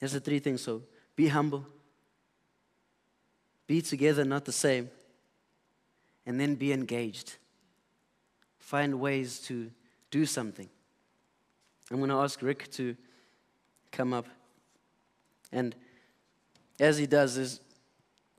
There's 0.00 0.12
the 0.12 0.20
three 0.20 0.38
things. 0.38 0.62
So 0.62 0.82
be 1.14 1.28
humble, 1.28 1.66
be 3.66 3.80
together, 3.82 4.24
not 4.24 4.44
the 4.44 4.52
same, 4.52 4.90
and 6.26 6.40
then 6.40 6.54
be 6.54 6.72
engaged. 6.72 7.36
Find 8.58 9.00
ways 9.00 9.38
to 9.40 9.70
do 10.10 10.26
something. 10.26 10.68
I'm 11.90 11.98
going 11.98 12.10
to 12.10 12.16
ask 12.16 12.40
Rick 12.42 12.70
to 12.72 12.96
come 13.90 14.12
up. 14.12 14.26
And 15.52 15.74
as 16.80 16.96
he 16.96 17.06
does, 17.06 17.36
there's 17.36 17.60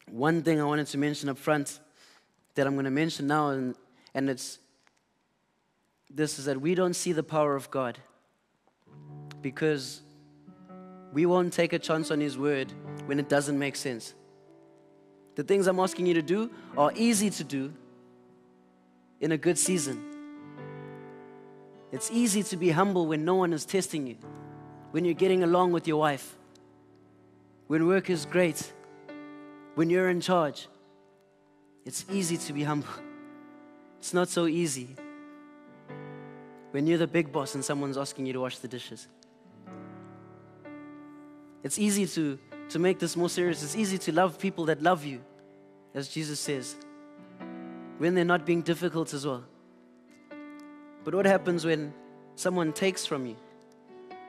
one 0.10 0.42
thing 0.42 0.60
I 0.60 0.64
wanted 0.64 0.88
to 0.88 0.98
mention 0.98 1.30
up 1.30 1.38
front 1.38 1.80
that 2.56 2.68
I'm 2.68 2.74
going 2.74 2.86
to 2.86 2.92
mention 2.92 3.28
now, 3.28 3.50
and, 3.50 3.76
and 4.14 4.30
it's 4.30 4.60
this 6.10 6.38
is 6.38 6.46
that 6.46 6.62
we 6.62 6.76
don't 6.76 6.94
see 6.94 7.12
the 7.12 7.24
power 7.24 7.56
of 7.56 7.72
God 7.72 7.98
because 9.42 10.02
we 11.12 11.26
won't 11.26 11.52
take 11.52 11.74
a 11.74 11.80
chance 11.80 12.12
on 12.12 12.20
His 12.20 12.38
word 12.38 12.72
when 13.06 13.20
it 13.20 13.30
doesn't 13.30 13.58
make 13.58 13.76
sense. 13.76 14.14
The 15.36 15.44
things 15.44 15.66
I'm 15.66 15.80
asking 15.80 16.06
you 16.06 16.14
to 16.14 16.22
do 16.22 16.52
are 16.78 16.92
easy 16.96 17.30
to 17.32 17.44
do 17.44 17.74
in 19.20 19.32
a 19.32 19.38
good 19.38 19.58
season. 19.58 20.04
It's 21.92 22.12
easy 22.12 22.44
to 22.44 22.58
be 22.58 22.70
humble 22.70 23.08
when 23.08 23.26
no 23.26 23.36
one 23.36 23.54
is 23.54 23.66
testing 23.66 24.06
you, 24.06 24.18
when 24.92 25.06
you're 25.06 25.14
getting 25.14 25.44
along 25.44 25.72
with 25.72 25.88
your 25.88 25.98
wife, 25.98 26.36
when 27.68 27.88
work 27.88 28.10
is 28.10 28.26
great, 28.26 28.74
when 29.76 29.90
you're 29.90 30.10
in 30.10 30.22
charge. 30.22 30.68
It's 31.86 32.06
easy 32.10 32.38
to 32.38 32.54
be 32.54 32.64
humble. 32.64 32.88
It's 34.00 34.14
not 34.14 34.30
so 34.30 34.48
easy 34.48 34.96
when 36.72 36.88
you're 36.88 36.98
the 36.98 37.08
big 37.08 37.32
boss 37.32 37.56
and 37.56 37.64
someone's 37.64 37.98
asking 37.98 38.26
you 38.26 38.34
to 38.34 38.40
wash 38.40 38.58
the 38.58 38.68
dishes. 38.68 39.08
It's 41.64 41.80
easy 41.80 42.06
to, 42.08 42.38
to 42.70 42.80
make 42.80 43.00
this 43.00 43.16
more 43.16 43.30
serious. 43.30 43.64
It's 43.64 43.76
easy 43.76 43.98
to 44.00 44.12
love 44.12 44.38
people 44.40 44.66
that 44.66 44.82
love 44.82 45.06
you, 45.06 45.22
as 45.94 46.10
Jesus 46.10 46.40
says, 46.40 46.76
when 47.98 48.16
they're 48.16 48.26
not 48.26 48.46
being 48.46 48.62
difficult 48.62 49.14
as 49.14 49.26
well. 49.26 49.46
But 51.04 51.16
what 51.16 51.26
happens 51.26 51.66
when 51.66 51.94
someone 52.36 52.74
takes 52.74 53.06
from 53.06 53.26
you? 53.26 53.36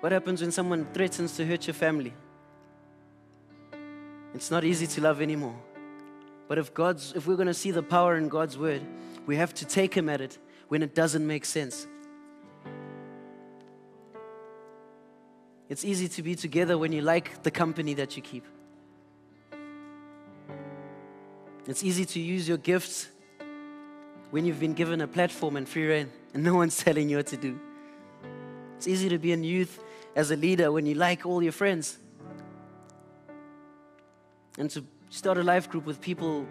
What 0.01 0.13
happens 0.13 0.43
when 0.43 0.53
someone 0.53 0.87
threatens 0.93 1.37
to 1.37 1.47
hurt 1.47 1.67
your 1.67 1.75
family? 1.75 2.13
It's 4.35 4.51
not 4.51 4.65
easy 4.65 4.87
to 4.87 5.01
love 5.01 5.23
anymore. 5.23 5.57
But 6.49 6.59
if 6.59 6.75
God's 6.75 7.13
if 7.15 7.27
we're 7.27 7.37
going 7.37 7.49
to 7.49 7.55
see 7.55 7.71
the 7.71 7.83
power 7.83 8.17
in 8.17 8.29
God's 8.29 8.59
word, 8.59 8.83
we 9.27 9.37
have 9.37 9.55
to 9.55 9.65
take 9.65 9.95
him 9.95 10.09
at 10.09 10.21
it 10.21 10.39
when 10.69 10.83
it 10.83 10.95
doesn't 10.95 11.27
make 11.27 11.45
sense. 11.45 11.87
It's 15.69 15.85
easy 15.85 16.09
to 16.09 16.23
be 16.23 16.35
together 16.35 16.77
when 16.77 16.93
you 16.93 17.01
like 17.01 17.43
the 17.43 17.51
company 17.51 17.95
that 17.95 18.17
you 18.17 18.23
keep. 18.23 18.45
It's 21.67 21.83
easy 21.83 22.05
to 22.05 22.21
use 22.21 22.47
your 22.47 22.59
gifts 22.59 23.09
when 24.31 24.45
you've 24.45 24.61
been 24.61 24.75
given 24.75 25.01
a 25.01 25.09
platform 25.09 25.57
and 25.57 25.67
free 25.67 25.87
reign 25.87 26.11
and 26.35 26.43
no 26.43 26.55
one's 26.61 26.77
telling 26.77 27.09
you 27.09 27.17
what 27.17 27.29
to 27.29 27.37
do. 27.37 27.59
It's 28.77 28.87
easy 28.87 29.09
to 29.09 29.19
be 29.19 29.33
in 29.33 29.43
youth 29.43 29.83
as 30.15 30.31
a 30.31 30.37
leader 30.37 30.71
when 30.71 30.85
you 30.85 30.95
like 30.95 31.25
all 31.25 31.43
your 31.43 31.53
friends. 31.53 31.99
And 34.59 34.69
to 34.71 34.85
start 35.15 35.39
a 35.39 35.45
life 35.45 35.71
group 35.71 35.87
with 35.87 36.01
people 36.01 36.45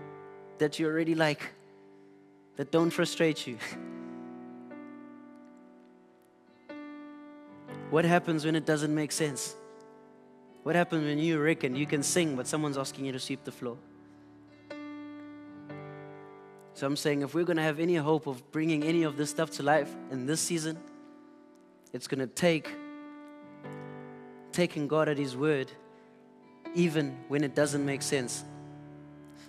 that 0.57 0.79
you 0.79 0.87
already 0.87 1.15
like, 1.15 1.41
that 2.55 2.71
don't 2.71 2.91
frustrate 2.91 3.45
you. 3.45 3.57
what 7.89 8.05
happens 8.05 8.45
when 8.45 8.55
it 8.55 8.65
doesn't 8.65 8.95
make 8.95 9.11
sense? 9.11 9.57
What 10.63 10.75
happens 10.75 11.03
when 11.03 11.19
you 11.19 11.41
reckon 11.41 11.75
you 11.75 11.85
can 11.85 12.01
sing, 12.03 12.37
but 12.37 12.47
someone's 12.47 12.77
asking 12.77 13.03
you 13.05 13.11
to 13.11 13.19
sweep 13.19 13.43
the 13.43 13.51
floor? 13.51 13.75
So 16.73 16.87
I'm 16.87 16.95
saying 16.95 17.21
if 17.21 17.35
we're 17.35 17.43
going 17.43 17.57
to 17.57 17.63
have 17.63 17.81
any 17.81 17.95
hope 17.95 18.27
of 18.27 18.49
bringing 18.53 18.85
any 18.85 19.03
of 19.03 19.17
this 19.17 19.29
stuff 19.29 19.51
to 19.51 19.63
life 19.63 19.93
in 20.09 20.25
this 20.25 20.39
season, 20.39 20.77
it's 21.91 22.07
going 22.07 22.19
to 22.19 22.27
take 22.27 22.69
taking 24.53 24.87
God 24.87 25.09
at 25.09 25.17
His 25.17 25.35
word, 25.35 25.69
even 26.75 27.17
when 27.27 27.43
it 27.43 27.55
doesn't 27.55 27.85
make 27.85 28.01
sense. 28.01 28.45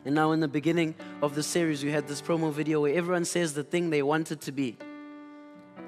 And 0.05 0.15
now, 0.15 0.33
in 0.33 0.41
the 0.41 0.49
beginning 0.49 0.95
of 1.23 1.35
the 1.35 1.43
series, 1.43 1.83
we 1.83 1.91
had 1.91 2.07
this 2.07 2.21
promo 2.21 2.53
video 2.53 2.83
where 2.83 2.95
everyone 2.95 3.25
says 3.25 3.55
the 3.55 3.65
thing 3.65 3.89
they 3.89 4.03
wanted 4.03 4.41
to 4.43 4.53
be. 4.53 4.77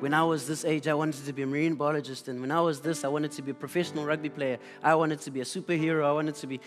When 0.01 0.15
I 0.15 0.23
was 0.25 0.47
this 0.47 0.65
age, 0.65 0.89
I 0.89 0.95
wanted 0.95 1.25
to 1.27 1.33
be 1.33 1.43
a 1.43 1.47
marine 1.47 1.75
biologist. 1.75 2.29
And 2.29 2.41
when 2.41 2.51
I 2.51 2.61
was 2.61 2.81
this, 2.81 3.05
I 3.05 3.09
wanted 3.09 3.33
to 3.33 3.43
be 3.43 3.51
a 3.51 3.55
professional 3.55 4.05
rugby 4.05 4.31
player. 4.31 4.59
I 4.83 4.95
wanted 4.95 5.21
to 5.23 5.31
be 5.31 5.41
a 5.41 5.45
superhero. 5.45 6.05
I 6.05 6.13
wanted 6.13 6.35
to 6.37 6.47
be. 6.47 6.61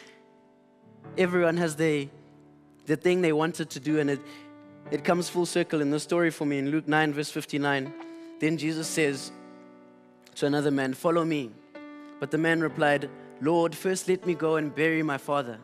Everyone 1.18 1.58
has 1.58 1.76
the, 1.76 2.10
the 2.86 2.96
thing 2.96 3.22
they 3.22 3.34
wanted 3.34 3.70
to 3.72 3.80
do. 3.80 4.00
And 4.00 4.12
it, 4.12 4.20
it 4.92 5.04
comes 5.04 5.30
full 5.30 5.46
circle 5.46 5.82
in 5.82 5.92
the 5.92 6.00
story 6.00 6.32
for 6.32 6.46
me 6.46 6.60
in 6.60 6.72
Luke 6.72 6.88
9, 6.88 7.14
verse 7.14 7.30
59. 7.30 7.94
Then 8.40 8.58
Jesus 8.58 8.88
says 8.88 9.32
to 10.36 10.46
another 10.46 10.72
man, 10.72 10.94
Follow 10.94 11.26
me. 11.26 11.52
But 12.20 12.32
the 12.32 12.38
man 12.38 12.62
replied, 12.62 13.10
Lord, 13.42 13.76
first 13.76 14.08
let 14.08 14.26
me 14.26 14.34
go 14.34 14.56
and 14.58 14.74
bury 14.74 15.04
my 15.04 15.18
father. 15.18 15.60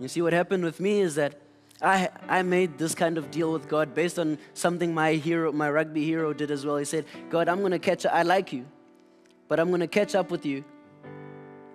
You 0.00 0.08
see, 0.08 0.22
what 0.22 0.32
happened 0.32 0.64
with 0.64 0.80
me 0.80 1.00
is 1.00 1.14
that 1.14 1.40
I, 1.80 2.08
I 2.28 2.42
made 2.42 2.78
this 2.78 2.94
kind 2.94 3.18
of 3.18 3.30
deal 3.30 3.52
with 3.52 3.68
God 3.68 3.94
based 3.94 4.18
on 4.18 4.38
something 4.54 4.94
my 4.94 5.12
hero, 5.14 5.52
my 5.52 5.70
rugby 5.70 6.04
hero 6.04 6.32
did 6.32 6.50
as 6.50 6.64
well. 6.64 6.76
He 6.76 6.84
said, 6.84 7.04
God, 7.28 7.48
I'm 7.48 7.60
going 7.60 7.72
to 7.72 7.78
catch 7.78 8.06
up. 8.06 8.14
I 8.14 8.22
like 8.22 8.52
you, 8.52 8.66
but 9.48 9.60
I'm 9.60 9.68
going 9.68 9.80
to 9.80 9.86
catch 9.86 10.14
up 10.14 10.30
with 10.30 10.46
you 10.46 10.64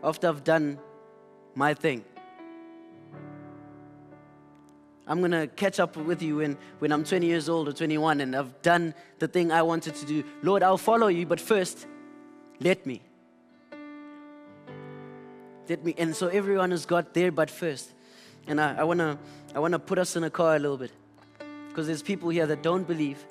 after 0.04 0.28
I've 0.28 0.44
done 0.44 0.80
my 1.56 1.74
thing. 1.74 2.04
I'm 5.08 5.20
going 5.20 5.32
to 5.32 5.48
catch 5.48 5.80
up 5.80 5.98
with 5.98 6.22
you 6.22 6.38
when, 6.38 6.58
when 6.80 6.92
I'm 6.92 7.04
20 7.04 7.26
years 7.26 7.50
old 7.50 7.68
or 7.68 7.74
21 7.74 8.22
and 8.22 8.36
I've 8.36 8.62
done 8.62 8.94
the 9.20 9.28
thing 9.28 9.52
I 9.52 9.62
wanted 9.62 9.96
to 9.96 10.06
do. 10.06 10.24
Lord, 10.42 10.64
I'll 10.64 10.78
follow 10.78 11.08
you, 11.08 11.26
but 11.26 11.40
first, 11.40 11.86
let 12.60 12.86
me. 12.86 13.02
Let 15.68 15.84
me. 15.84 15.96
And 15.98 16.16
so 16.16 16.28
everyone 16.28 16.72
has 16.72 16.86
got 16.86 17.14
there, 17.14 17.32
but 17.32 17.50
first. 17.50 17.94
And 18.48 18.60
I, 18.60 18.78
I 18.78 18.84
want 18.84 19.00
to 19.00 19.18
I 19.54 19.60
wanna 19.60 19.80
put 19.80 19.98
us 19.98 20.16
in 20.16 20.24
a 20.24 20.30
car 20.30 20.56
a 20.56 20.60
little 20.60 20.78
bit. 20.78 20.92
Because 21.70 21.88
there's 21.88 22.02
people 22.02 22.30
here 22.30 22.46
that 22.48 22.62
don't 22.62 22.86
believe. 22.86 23.24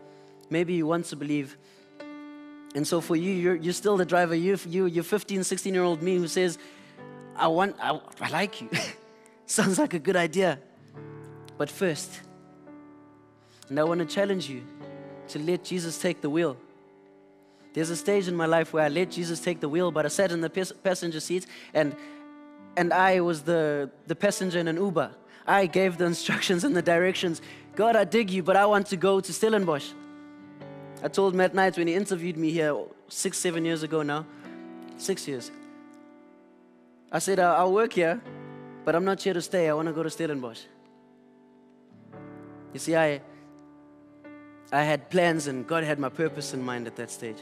Maybe 0.48 0.74
you 0.74 0.86
want 0.86 1.06
to 1.06 1.16
believe. 1.16 1.56
And 2.74 2.86
so 2.86 3.00
for 3.00 3.16
you, 3.16 3.30
you're, 3.30 3.56
you're 3.56 3.72
still 3.72 3.96
the 3.96 4.04
driver. 4.04 4.34
You, 4.34 4.58
you, 4.66 4.86
you're 4.86 5.04
15, 5.04 5.44
16 5.44 5.74
year 5.74 5.82
old 5.82 6.02
me 6.02 6.16
who 6.16 6.28
says, 6.28 6.58
I 7.36 7.48
want, 7.48 7.76
I, 7.80 8.00
I 8.20 8.28
like 8.30 8.60
you. 8.60 8.70
Sounds 9.46 9.78
like 9.78 9.94
a 9.94 9.98
good 9.98 10.16
idea. 10.16 10.58
But 11.58 11.70
first, 11.70 12.20
and 13.68 13.78
I 13.78 13.84
want 13.84 14.00
to 14.00 14.06
challenge 14.06 14.48
you 14.48 14.62
to 15.28 15.38
let 15.38 15.64
Jesus 15.64 15.98
take 15.98 16.20
the 16.20 16.30
wheel. 16.30 16.56
There's 17.72 17.90
a 17.90 17.96
stage 17.96 18.26
in 18.26 18.34
my 18.34 18.46
life 18.46 18.72
where 18.72 18.84
I 18.84 18.88
let 18.88 19.10
Jesus 19.10 19.40
take 19.40 19.60
the 19.60 19.68
wheel, 19.68 19.92
but 19.92 20.04
I 20.04 20.08
sat 20.08 20.32
in 20.32 20.40
the 20.40 20.50
passenger 20.82 21.20
seat 21.20 21.46
and 21.72 21.94
and 22.76 22.92
I 22.92 23.20
was 23.20 23.42
the, 23.42 23.90
the 24.06 24.14
passenger 24.14 24.58
in 24.58 24.68
an 24.68 24.76
Uber. 24.76 25.10
I 25.46 25.66
gave 25.66 25.96
the 25.96 26.04
instructions 26.04 26.64
and 26.64 26.76
the 26.76 26.82
directions. 26.82 27.42
God, 27.74 27.96
I 27.96 28.04
dig 28.04 28.30
you, 28.30 28.42
but 28.42 28.56
I 28.56 28.66
want 28.66 28.86
to 28.88 28.96
go 28.96 29.20
to 29.20 29.32
Stellenbosch. 29.32 29.90
I 31.02 31.08
told 31.08 31.34
Matt 31.34 31.54
Knight 31.54 31.76
when 31.76 31.86
he 31.86 31.94
interviewed 31.94 32.36
me 32.36 32.50
here 32.50 32.76
six, 33.08 33.38
seven 33.38 33.64
years 33.64 33.82
ago 33.82 34.02
now, 34.02 34.26
six 34.98 35.26
years. 35.26 35.50
I 37.10 37.18
said, 37.18 37.40
I'll 37.40 37.72
work 37.72 37.94
here, 37.94 38.20
but 38.84 38.94
I'm 38.94 39.04
not 39.04 39.20
here 39.22 39.34
to 39.34 39.42
stay. 39.42 39.68
I 39.68 39.74
want 39.74 39.88
to 39.88 39.94
go 39.94 40.02
to 40.02 40.10
Stellenbosch. 40.10 40.60
You 42.72 42.78
see, 42.78 42.94
I, 42.94 43.20
I 44.70 44.82
had 44.82 45.10
plans 45.10 45.48
and 45.48 45.66
God 45.66 45.82
had 45.82 45.98
my 45.98 46.08
purpose 46.08 46.54
in 46.54 46.62
mind 46.62 46.86
at 46.86 46.96
that 46.96 47.10
stage. 47.10 47.38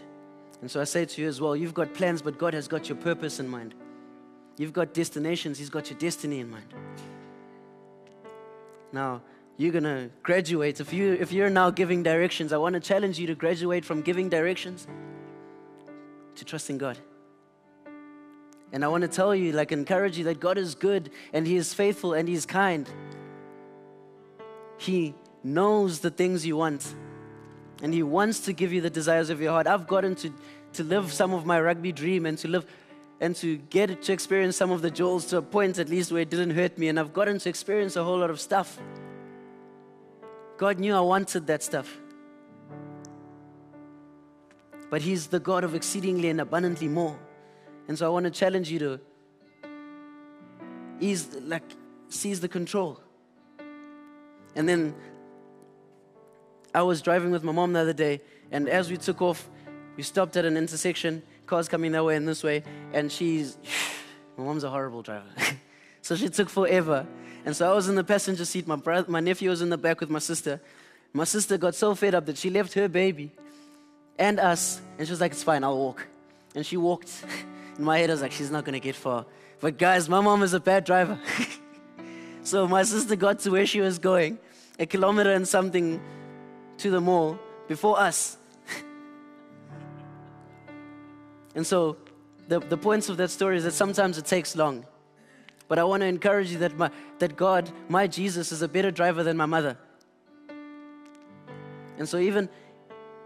And 0.62 0.70
so 0.70 0.80
I 0.80 0.84
say 0.84 1.04
to 1.04 1.22
you 1.22 1.28
as 1.28 1.40
well, 1.40 1.54
you've 1.54 1.74
got 1.74 1.92
plans, 1.94 2.22
but 2.22 2.38
God 2.38 2.54
has 2.54 2.66
got 2.66 2.88
your 2.88 2.96
purpose 2.96 3.38
in 3.38 3.48
mind. 3.48 3.74
You've 4.58 4.72
got 4.72 4.92
destinations, 4.92 5.58
He's 5.58 5.70
got 5.70 5.88
your 5.88 5.98
destiny 5.98 6.40
in 6.40 6.50
mind. 6.50 6.74
Now, 8.92 9.22
you're 9.56 9.72
going 9.72 9.84
to 9.84 10.10
graduate. 10.22 10.80
If, 10.80 10.92
you, 10.92 11.14
if 11.14 11.32
you're 11.32 11.50
now 11.50 11.70
giving 11.70 12.02
directions, 12.02 12.52
I 12.52 12.58
want 12.58 12.74
to 12.74 12.80
challenge 12.80 13.18
you 13.18 13.26
to 13.28 13.34
graduate 13.34 13.84
from 13.84 14.02
giving 14.02 14.28
directions 14.28 14.86
to 16.36 16.44
trusting 16.44 16.78
God. 16.78 16.98
And 18.72 18.84
I 18.84 18.88
want 18.88 19.02
to 19.02 19.08
tell 19.08 19.34
you, 19.34 19.52
like, 19.52 19.72
encourage 19.72 20.18
you 20.18 20.24
that 20.24 20.40
God 20.40 20.58
is 20.58 20.74
good 20.74 21.10
and 21.32 21.46
He 21.46 21.56
is 21.56 21.72
faithful 21.74 22.14
and 22.14 22.28
He 22.28 22.34
is 22.34 22.46
kind. 22.46 22.88
He 24.76 25.14
knows 25.42 26.00
the 26.00 26.10
things 26.10 26.44
you 26.46 26.56
want 26.56 26.94
and 27.82 27.94
He 27.94 28.02
wants 28.02 28.40
to 28.40 28.52
give 28.52 28.72
you 28.72 28.80
the 28.80 28.90
desires 28.90 29.30
of 29.30 29.40
your 29.40 29.52
heart. 29.52 29.66
I've 29.66 29.86
gotten 29.86 30.14
to, 30.16 30.32
to 30.74 30.84
live 30.84 31.12
some 31.12 31.32
of 31.32 31.46
my 31.46 31.60
rugby 31.60 31.92
dream 31.92 32.26
and 32.26 32.36
to 32.38 32.48
live 32.48 32.66
and 33.20 33.34
to 33.36 33.56
get 33.56 34.02
to 34.02 34.12
experience 34.12 34.56
some 34.56 34.70
of 34.70 34.82
the 34.82 34.90
jewels 34.90 35.26
to 35.26 35.38
a 35.38 35.42
point 35.42 35.78
at 35.78 35.88
least 35.88 36.12
where 36.12 36.22
it 36.22 36.30
didn't 36.30 36.50
hurt 36.50 36.78
me. 36.78 36.88
And 36.88 36.98
I've 37.00 37.12
gotten 37.12 37.38
to 37.38 37.48
experience 37.48 37.96
a 37.96 38.04
whole 38.04 38.18
lot 38.18 38.30
of 38.30 38.40
stuff. 38.40 38.78
God 40.56 40.78
knew 40.78 40.94
I 40.94 41.00
wanted 41.00 41.46
that 41.46 41.62
stuff. 41.62 42.00
But 44.90 45.02
He's 45.02 45.26
the 45.26 45.40
God 45.40 45.64
of 45.64 45.74
exceedingly 45.74 46.28
and 46.28 46.40
abundantly 46.40 46.88
more. 46.88 47.18
And 47.88 47.98
so 47.98 48.06
I 48.06 48.08
want 48.10 48.24
to 48.24 48.30
challenge 48.30 48.70
you 48.70 48.78
to 48.80 49.00
ease, 51.00 51.34
like, 51.42 51.62
seize 52.08 52.40
the 52.40 52.48
control. 52.48 53.00
And 54.54 54.68
then 54.68 54.94
I 56.74 56.82
was 56.82 57.00
driving 57.00 57.30
with 57.30 57.42
my 57.44 57.52
mom 57.52 57.72
the 57.72 57.80
other 57.80 57.92
day, 57.92 58.20
and 58.50 58.68
as 58.68 58.90
we 58.90 58.96
took 58.96 59.22
off, 59.22 59.48
we 59.96 60.02
stopped 60.02 60.36
at 60.36 60.44
an 60.44 60.56
intersection, 60.56 61.22
cars 61.48 61.68
coming 61.68 61.92
that 61.92 62.04
way 62.04 62.16
and 62.16 62.28
this 62.28 62.44
way, 62.44 62.62
and 62.92 63.10
she's, 63.10 63.56
my 64.36 64.44
mom's 64.44 64.64
a 64.64 64.70
horrible 64.70 65.02
driver. 65.02 65.26
so 66.02 66.14
she 66.14 66.28
took 66.28 66.48
forever. 66.48 67.06
And 67.44 67.56
so 67.56 67.70
I 67.70 67.74
was 67.74 67.88
in 67.88 67.94
the 67.94 68.04
passenger 68.04 68.44
seat, 68.44 68.66
my, 68.66 68.76
brother, 68.76 69.10
my 69.10 69.20
nephew 69.20 69.50
was 69.50 69.62
in 69.62 69.70
the 69.70 69.78
back 69.78 70.00
with 70.00 70.10
my 70.10 70.18
sister. 70.18 70.60
My 71.12 71.24
sister 71.24 71.56
got 71.58 71.74
so 71.74 71.94
fed 71.94 72.14
up 72.14 72.26
that 72.26 72.36
she 72.36 72.50
left 72.50 72.74
her 72.74 72.88
baby 72.88 73.32
and 74.18 74.38
us, 74.40 74.80
and 74.98 75.06
she 75.06 75.12
was 75.12 75.20
like, 75.20 75.32
It's 75.32 75.42
fine, 75.42 75.64
I'll 75.64 75.78
walk. 75.78 76.06
And 76.54 76.66
she 76.66 76.76
walked. 76.76 77.24
In 77.78 77.84
my 77.84 77.98
head, 77.98 78.10
I 78.10 78.12
was 78.12 78.22
like, 78.22 78.32
She's 78.32 78.50
not 78.50 78.64
gonna 78.64 78.80
get 78.80 78.96
far. 78.96 79.24
But 79.60 79.78
guys, 79.78 80.08
my 80.08 80.20
mom 80.20 80.42
is 80.42 80.54
a 80.54 80.60
bad 80.60 80.84
driver. 80.84 81.18
so 82.42 82.66
my 82.66 82.82
sister 82.82 83.16
got 83.16 83.40
to 83.40 83.50
where 83.50 83.66
she 83.66 83.80
was 83.80 83.98
going, 83.98 84.38
a 84.78 84.86
kilometer 84.86 85.32
and 85.32 85.46
something 85.46 86.00
to 86.78 86.90
the 86.90 87.00
mall 87.00 87.38
before 87.68 87.98
us. 88.00 88.37
And 91.54 91.66
so 91.66 91.96
the, 92.48 92.60
the 92.60 92.76
points 92.76 93.08
of 93.08 93.16
that 93.18 93.30
story 93.30 93.56
is 93.56 93.64
that 93.64 93.72
sometimes 93.72 94.18
it 94.18 94.24
takes 94.24 94.56
long. 94.56 94.86
But 95.68 95.78
I 95.78 95.84
want 95.84 96.00
to 96.00 96.06
encourage 96.06 96.50
you 96.50 96.58
that, 96.58 96.76
my, 96.76 96.90
that 97.18 97.36
God, 97.36 97.70
my 97.88 98.06
Jesus, 98.06 98.52
is 98.52 98.62
a 98.62 98.68
better 98.68 98.90
driver 98.90 99.22
than 99.22 99.36
my 99.36 99.46
mother. 99.46 99.76
And 101.98 102.08
so 102.08 102.18
even, 102.18 102.48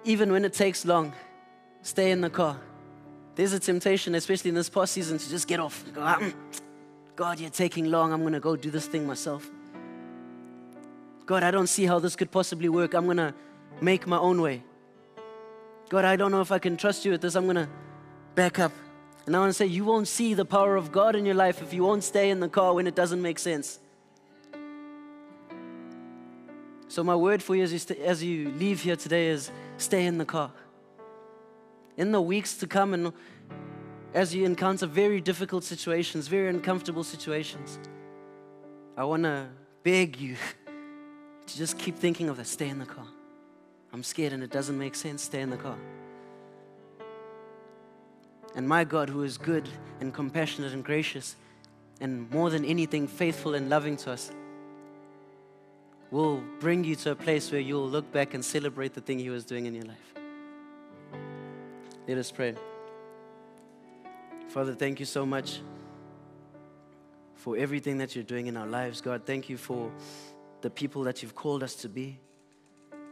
even 0.04 0.32
when 0.32 0.44
it 0.44 0.52
takes 0.52 0.84
long, 0.84 1.12
stay 1.82 2.10
in 2.10 2.20
the 2.20 2.30
car. 2.30 2.58
There's 3.36 3.52
a 3.52 3.60
temptation, 3.60 4.14
especially 4.14 4.48
in 4.48 4.54
this 4.54 4.68
past 4.68 4.92
season, 4.92 5.18
to 5.18 5.28
just 5.28 5.46
get 5.46 5.60
off. 5.60 5.84
Go, 5.94 6.00
ah, 6.02 6.32
God, 7.14 7.38
you're 7.38 7.50
taking 7.50 7.90
long. 7.90 8.12
I'm 8.12 8.22
going 8.22 8.32
to 8.32 8.40
go 8.40 8.56
do 8.56 8.70
this 8.70 8.86
thing 8.86 9.06
myself. 9.06 9.48
God, 11.24 11.42
I 11.42 11.50
don't 11.50 11.68
see 11.68 11.86
how 11.86 11.98
this 11.98 12.16
could 12.16 12.30
possibly 12.30 12.68
work. 12.68 12.94
I'm 12.94 13.04
going 13.04 13.18
to 13.18 13.32
make 13.80 14.06
my 14.06 14.18
own 14.18 14.40
way. 14.40 14.64
God, 15.88 16.04
I 16.04 16.16
don't 16.16 16.30
know 16.30 16.40
if 16.40 16.50
I 16.50 16.58
can 16.58 16.76
trust 16.76 17.04
you 17.04 17.12
with 17.12 17.20
this. 17.20 17.36
I'm 17.36 17.44
going 17.44 17.56
to 17.56 17.68
back 18.34 18.58
up. 18.58 18.72
And 19.26 19.36
I 19.36 19.38
want 19.38 19.50
to 19.50 19.54
say, 19.54 19.66
you 19.66 19.84
won't 19.84 20.08
see 20.08 20.34
the 20.34 20.44
power 20.44 20.76
of 20.76 20.90
God 20.90 21.14
in 21.14 21.24
your 21.24 21.34
life 21.34 21.62
if 21.62 21.72
you 21.72 21.84
won't 21.84 22.02
stay 22.02 22.30
in 22.30 22.40
the 22.40 22.48
car 22.48 22.74
when 22.74 22.86
it 22.86 22.94
doesn't 22.94 23.22
make 23.22 23.38
sense. 23.38 23.78
So, 26.88 27.02
my 27.02 27.16
word 27.16 27.42
for 27.42 27.56
you 27.56 27.62
as 27.62 27.72
you, 27.72 27.78
st- 27.78 28.00
as 28.00 28.22
you 28.22 28.50
leave 28.50 28.82
here 28.82 28.96
today 28.96 29.28
is 29.28 29.50
stay 29.78 30.04
in 30.04 30.18
the 30.18 30.24
car. 30.24 30.50
In 31.96 32.12
the 32.12 32.20
weeks 32.20 32.56
to 32.58 32.66
come, 32.66 32.92
and 32.92 33.12
as 34.12 34.34
you 34.34 34.44
encounter 34.44 34.86
very 34.86 35.20
difficult 35.20 35.64
situations, 35.64 36.28
very 36.28 36.48
uncomfortable 36.48 37.04
situations, 37.04 37.78
I 38.96 39.04
want 39.04 39.22
to 39.22 39.48
beg 39.82 40.20
you 40.20 40.36
to 41.46 41.56
just 41.56 41.78
keep 41.78 41.96
thinking 41.96 42.28
of 42.28 42.36
that. 42.36 42.46
Stay 42.46 42.68
in 42.68 42.78
the 42.78 42.86
car. 42.86 43.06
I'm 43.92 44.02
scared 44.02 44.32
and 44.32 44.42
it 44.42 44.50
doesn't 44.50 44.76
make 44.76 44.94
sense. 44.94 45.22
Stay 45.22 45.40
in 45.40 45.50
the 45.50 45.56
car. 45.56 45.76
And 48.54 48.68
my 48.68 48.84
God, 48.84 49.08
who 49.08 49.22
is 49.22 49.38
good 49.38 49.68
and 50.00 50.12
compassionate 50.12 50.72
and 50.72 50.84
gracious, 50.84 51.36
and 52.00 52.30
more 52.30 52.50
than 52.50 52.64
anything, 52.64 53.06
faithful 53.06 53.54
and 53.54 53.70
loving 53.70 53.96
to 53.98 54.12
us, 54.12 54.32
will 56.10 56.42
bring 56.60 56.84
you 56.84 56.94
to 56.96 57.12
a 57.12 57.14
place 57.14 57.50
where 57.50 57.60
you'll 57.60 57.88
look 57.88 58.10
back 58.12 58.34
and 58.34 58.44
celebrate 58.44 58.92
the 58.92 59.00
thing 59.00 59.18
He 59.18 59.30
was 59.30 59.44
doing 59.44 59.66
in 59.66 59.74
your 59.74 59.84
life. 59.84 60.14
Let 62.06 62.18
us 62.18 62.30
pray. 62.30 62.54
Father, 64.48 64.74
thank 64.74 65.00
you 65.00 65.06
so 65.06 65.24
much 65.24 65.60
for 67.36 67.56
everything 67.56 67.98
that 67.98 68.14
you're 68.14 68.24
doing 68.24 68.48
in 68.48 68.56
our 68.56 68.66
lives. 68.66 69.00
God, 69.00 69.22
thank 69.24 69.48
you 69.48 69.56
for 69.56 69.90
the 70.60 70.70
people 70.70 71.04
that 71.04 71.22
you've 71.22 71.34
called 71.34 71.62
us 71.62 71.74
to 71.76 71.88
be. 71.88 72.18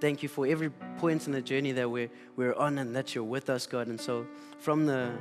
Thank 0.00 0.22
you 0.22 0.28
for 0.30 0.46
every 0.46 0.70
point 0.98 1.26
in 1.26 1.32
the 1.32 1.42
journey 1.42 1.72
that 1.72 1.90
we're, 1.90 2.10
we're 2.34 2.54
on 2.54 2.78
and 2.78 2.96
that 2.96 3.14
you're 3.14 3.22
with 3.22 3.50
us, 3.50 3.66
God. 3.66 3.86
And 3.86 4.00
so, 4.00 4.26
from 4.58 4.86
the 4.86 5.12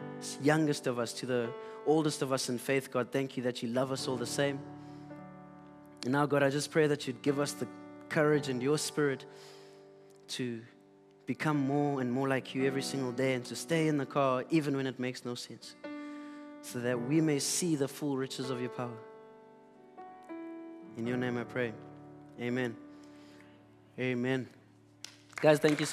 youngest 0.42 0.88
of 0.88 1.00
us 1.00 1.12
to 1.14 1.26
the 1.26 1.50
oldest 1.86 2.22
of 2.22 2.32
us 2.32 2.48
in 2.48 2.58
faith, 2.58 2.90
God, 2.90 3.12
thank 3.12 3.36
you 3.36 3.44
that 3.44 3.62
you 3.62 3.70
love 3.70 3.92
us 3.92 4.08
all 4.08 4.16
the 4.16 4.26
same. 4.26 4.60
And 6.04 6.14
now, 6.14 6.26
God, 6.26 6.44
I 6.44 6.50
just 6.50 6.72
pray 6.72 6.88
that 6.88 7.08
you'd 7.08 7.22
give 7.22 7.40
us 7.40 7.52
the 7.52 7.68
courage 8.08 8.48
and 8.48 8.64
your 8.64 8.78
spirit 8.78 9.26
to 10.30 10.62
become 11.26 11.58
more 11.58 12.00
and 12.00 12.12
more 12.12 12.28
like 12.28 12.56
you 12.56 12.66
every 12.66 12.82
single 12.82 13.12
day 13.12 13.34
and 13.34 13.44
to 13.46 13.56
stay 13.56 13.88
in 13.88 13.98
the 13.98 14.06
car 14.06 14.46
even 14.50 14.76
when 14.78 14.88
it 14.88 14.98
makes 14.98 15.26
no 15.26 15.36
sense, 15.36 15.76
so 16.62 16.80
that 16.80 17.00
we 17.00 17.20
may 17.20 17.40
see 17.40 17.76
the 17.76 17.88
full 17.88 18.16
riches 18.16 18.50
of 18.50 18.62
your 18.62 18.70
power. 18.70 18.98
In 20.98 21.06
your 21.06 21.18
name 21.18 21.38
I 21.38 21.44
pray. 21.44 21.74
Amen. 22.40 22.76
Amen. 24.00 24.48
Guys, 25.42 25.60
thank 25.60 25.80
you 25.80 25.86
so 25.86 25.88